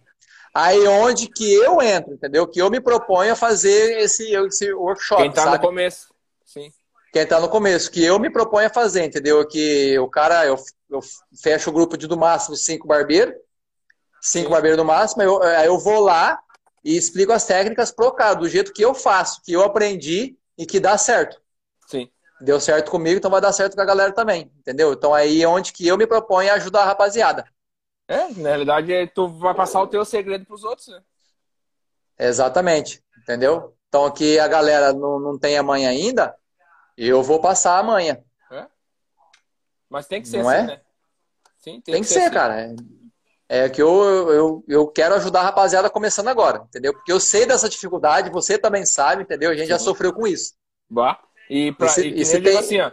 [0.55, 2.47] Aí onde que eu entro, entendeu?
[2.47, 5.23] Que eu me proponho a fazer esse, esse workshop.
[5.23, 5.57] Quem tá sabe?
[5.57, 6.15] no começo,
[6.45, 6.73] sim.
[7.13, 9.47] Quem tá no começo, que eu me proponho a fazer, entendeu?
[9.47, 10.57] Que o cara, eu,
[10.91, 11.01] eu
[11.43, 13.35] fecho o grupo de do máximo cinco barbeiros,
[14.21, 14.53] cinco sim.
[14.53, 16.39] barbeiros no máximo, eu, aí eu vou lá
[16.85, 20.67] e explico as técnicas pro cara, do jeito que eu faço, que eu aprendi e
[20.67, 21.43] que dá certo.
[21.89, 22.09] Sim.
[22.41, 24.93] Deu certo comigo, então vai dar certo com a galera também, entendeu?
[24.93, 27.45] Então aí é onde que eu me proponho a ajudar a rapaziada.
[28.07, 31.03] É, na realidade, tu vai passar o teu segredo pros outros, né?
[32.19, 33.77] Exatamente, entendeu?
[33.89, 36.37] Então aqui a galera não, não tem a mãe ainda,
[36.97, 38.25] eu vou passar a manha.
[38.51, 38.67] É?
[39.89, 40.67] Mas tem que ser não assim, é?
[40.67, 40.81] né?
[41.59, 42.35] Sim, tem, tem que, que, ser, ser assim.
[42.35, 42.75] cara.
[43.53, 46.95] É, que eu, eu, eu quero ajudar a rapaziada começando agora, entendeu?
[46.95, 49.51] Porque eu sei dessa dificuldade, você também sabe, entendeu?
[49.51, 49.73] A gente Sim.
[49.73, 50.55] já sofreu com isso.
[50.89, 51.21] Bah.
[51.51, 52.57] E, pra, e, se, e, e tem...
[52.57, 52.91] assim, ó,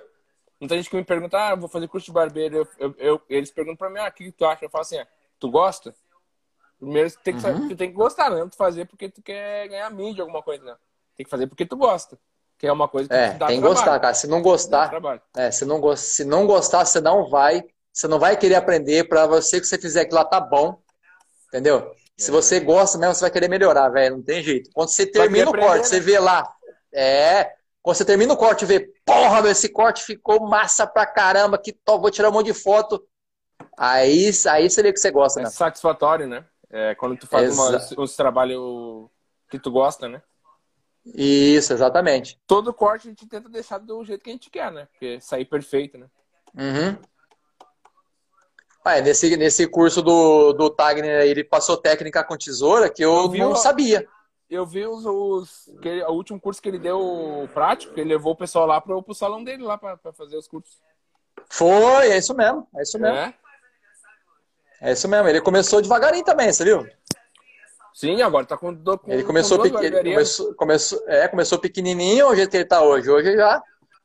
[0.60, 2.58] Muita gente que me pergunta, ah, vou fazer curso de barbeiro.
[2.58, 4.66] Eu, eu, eu, eles perguntam pra mim, ah, o que tu acha?
[4.66, 5.08] Eu falo assim, ah,
[5.40, 5.96] tu gosta?
[6.78, 7.70] Primeiro, tu tem, que, uhum.
[7.70, 10.76] tu tem que gostar, não tu fazer porque tu quer ganhar mídia, alguma coisa, não.
[11.16, 12.20] Tem que fazer porque tu gosta.
[12.58, 14.14] Que é uma coisa que é, tem que gostar, cara.
[14.14, 14.92] Se não gostar,
[15.38, 17.64] é, se não, se não gostar, você não vai,
[18.00, 19.10] você não vai querer aprender.
[19.10, 20.82] Para você que você fizer aquilo lá tá bom,
[21.48, 21.94] entendeu?
[22.18, 24.18] Se você gosta mesmo, você vai querer melhorar, velho.
[24.18, 24.70] Não tem jeito.
[24.74, 25.84] Quando você termina o corte, né?
[25.84, 26.50] você vê lá,
[26.94, 31.06] é, quando você termina o corte e vê, porra, meu, esse corte ficou massa pra
[31.06, 33.06] caramba, que top, vou tirar um monte de foto.
[33.78, 35.50] Aí, aí você vê que você gosta, é né?
[35.50, 36.46] satisfatório, né?
[36.70, 39.10] É, quando tu faz uma, uns trabalhos
[39.50, 40.22] que tu gosta, né?
[41.06, 42.40] Isso, exatamente.
[42.48, 44.88] Todo corte a gente tenta deixar do jeito que a gente quer, né?
[44.92, 46.08] Porque sair perfeito, né?
[46.56, 46.98] Uhum.
[48.84, 53.50] Ah, nesse, nesse curso do, do Tagner, ele passou técnica com tesoura que eu, eu
[53.50, 54.08] não sabia
[54.50, 58.36] eu vi os, os que, o último curso que ele deu prático, ele levou o
[58.36, 60.78] pessoal lá pro, pro salão dele lá para fazer os cursos.
[61.48, 63.18] Foi, é isso mesmo, é isso mesmo.
[63.18, 63.34] É?
[64.82, 66.88] é isso mesmo, ele começou devagarinho também, você viu?
[67.94, 72.50] Sim, agora tá com, com Ele começou pequeno, começou, começou, é, começou pequenininho, o jeito
[72.50, 73.10] que ele tá hoje.
[73.10, 73.62] Hoje já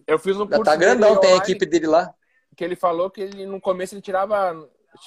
[0.07, 2.13] Eu fiz um já tá grandão, tem a equipe dele lá.
[2.55, 4.53] Que ele falou que ele no começo ele tirava,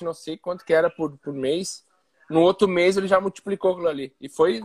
[0.02, 1.86] não sei quanto que era por, por mês.
[2.30, 4.16] No outro mês ele já multiplicou aquilo ali.
[4.20, 4.64] E foi,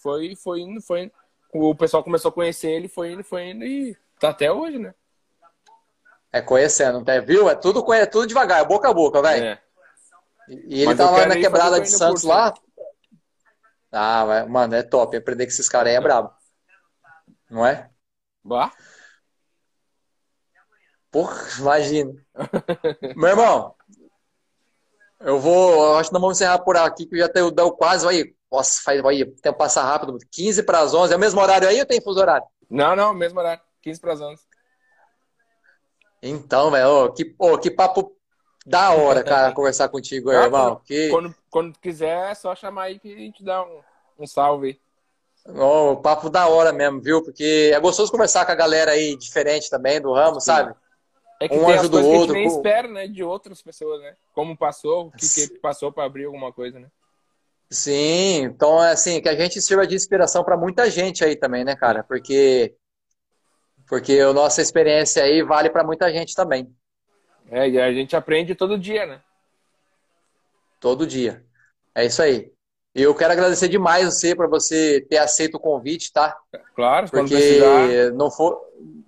[0.00, 1.12] foi, foi indo, foi indo.
[1.52, 4.94] O pessoal começou a conhecer ele, foi indo, foi indo e tá até hoje, né?
[6.32, 7.20] É conhecendo, tá?
[7.20, 7.50] viu?
[7.50, 9.44] É tudo, é tudo devagar, é boca a boca, velho.
[9.44, 9.62] É.
[10.48, 12.54] E ele Mas tá lá na quebrada de Santos lá.
[13.90, 15.16] Ah, mano, é top.
[15.16, 16.32] Aprender com esses caras aí é brabo.
[17.50, 17.90] Não é?
[18.42, 18.72] Bah.
[21.12, 22.14] Porra, imagina.
[23.14, 23.74] Meu irmão,
[25.20, 28.34] eu vou, acho que nós vamos encerrar por aqui, que já tenho, deu quase, aí,
[28.50, 31.68] nossa, faz, aí, o tempo passa rápido, 15 para as 11, é o mesmo horário
[31.68, 32.46] aí ou tem fuso horário?
[32.68, 34.42] Não, não, mesmo horário, 15 para as 11.
[36.22, 38.16] Então, velho, que, oh, que papo
[38.64, 40.80] da hora, cara, conversar contigo aí, ah, irmão.
[40.82, 41.10] Que...
[41.10, 43.80] Quando, quando quiser, é só chamar aí que a gente dá um,
[44.20, 44.80] um salve.
[45.44, 47.22] Oh, papo da hora mesmo, viu?
[47.22, 50.46] Porque é gostoso conversar com a galera aí diferente também do ramo, Sim.
[50.46, 50.81] sabe?
[51.42, 53.08] É que um tem as coisas outro, que a gente nem espera, né?
[53.08, 54.14] De outras pessoas, né?
[54.32, 56.86] Como passou, o que, que passou para abrir alguma coisa, né?
[57.68, 61.64] Sim, então é assim, que a gente sirva de inspiração para muita gente aí também,
[61.64, 62.04] né, cara?
[62.04, 62.76] Porque
[63.88, 66.72] porque a nossa experiência aí vale para muita gente também.
[67.50, 69.20] É, e a gente aprende todo dia, né?
[70.78, 71.44] Todo dia.
[71.94, 72.52] É isso aí.
[72.94, 76.36] E eu quero agradecer demais você por você ter aceito o convite, tá?
[76.76, 78.60] Claro, porque não for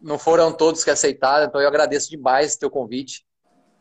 [0.04, 3.24] não foram todos que aceitaram, então eu agradeço demais o teu convite.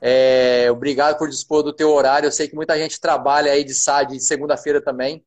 [0.01, 2.27] É, obrigado por dispor do teu horário.
[2.27, 5.23] Eu sei que muita gente trabalha aí de sábado e segunda-feira também.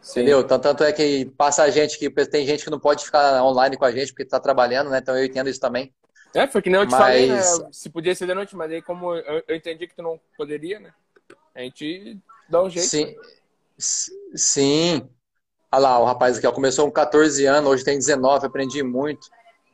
[0.00, 0.20] Sim.
[0.20, 0.44] Entendeu?
[0.44, 3.76] Tanto, tanto é que passa a gente que tem gente que não pode ficar online
[3.76, 4.98] com a gente porque está trabalhando, né?
[4.98, 5.94] Então eu entendo isso também.
[6.34, 7.00] É, foi que nem eu te mas...
[7.00, 7.42] falei, né?
[7.72, 10.78] Se podia ser de noite, mas aí como eu, eu entendi que tu não poderia,
[10.78, 10.92] né?
[11.54, 12.18] A gente
[12.48, 12.88] dá um jeito.
[12.88, 13.16] Sim.
[14.34, 15.08] Sim.
[15.72, 19.26] Olha lá, o rapaz aqui ó, começou com 14 anos, hoje tem 19, aprendi muito.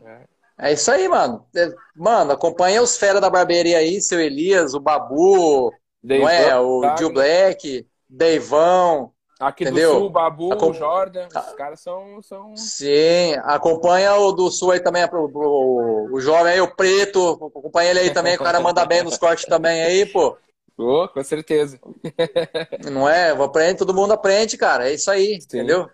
[0.05, 0.34] É.
[0.59, 1.47] é isso aí, mano.
[1.55, 6.59] É, mano, acompanha os fera da barbearia aí, seu Elias, o Babu, Deivão, não é?
[6.59, 9.13] O tá, Gil Black, Deivão.
[9.41, 9.91] Aqui entendeu?
[9.91, 10.71] do Sul, o Babu, Acom...
[10.71, 12.57] o Jordan, os caras são, são.
[12.57, 17.91] Sim, acompanha o do Sul aí também, pro, pro, o jovem aí, o Preto, acompanha
[17.91, 20.37] ele aí também, o cara manda bem nos cortes também aí, pô.
[20.77, 21.79] Oh, com certeza.
[22.91, 23.31] Não é?
[23.31, 24.89] Aprende, todo mundo aprende, cara.
[24.89, 25.59] É isso aí, Sim.
[25.59, 25.89] entendeu?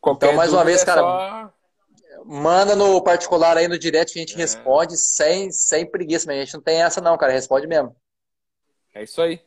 [0.00, 1.53] Qualquer Então, mais uma vez, é cara, só-
[2.24, 4.38] Manda no particular aí no direct que a gente É.
[4.38, 7.32] responde sem, sem preguiça, mas a gente não tem essa não, cara.
[7.32, 7.94] Responde mesmo.
[8.94, 9.40] É isso aí.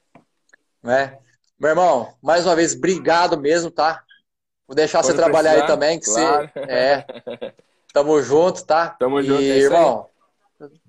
[0.84, 1.17] Né?
[1.59, 4.03] Meu irmão, mais uma vez, obrigado mesmo, tá?
[4.67, 6.51] Vou deixar você Quando trabalhar aí precisar, também, que claro.
[6.53, 6.59] você.
[6.71, 7.05] É.
[7.93, 8.89] Tamo junto, tá?
[8.91, 9.80] Tamo junto, E, é isso aí.
[9.80, 10.09] irmão,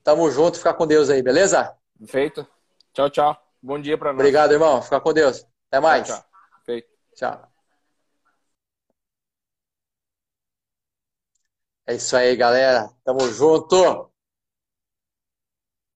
[0.02, 1.74] tamo junto, fica com Deus aí, beleza?
[2.06, 2.46] Feito.
[2.92, 3.36] Tchau, tchau.
[3.62, 4.20] Bom dia pra nós.
[4.20, 4.82] Obrigado, irmão.
[4.82, 5.46] Fica com Deus.
[5.70, 6.06] Até mais.
[6.06, 6.26] Tchau, tchau.
[6.66, 6.88] Feito.
[7.14, 7.57] Tchau.
[11.88, 12.88] É isso aí, galera.
[13.04, 14.07] Tamo junto.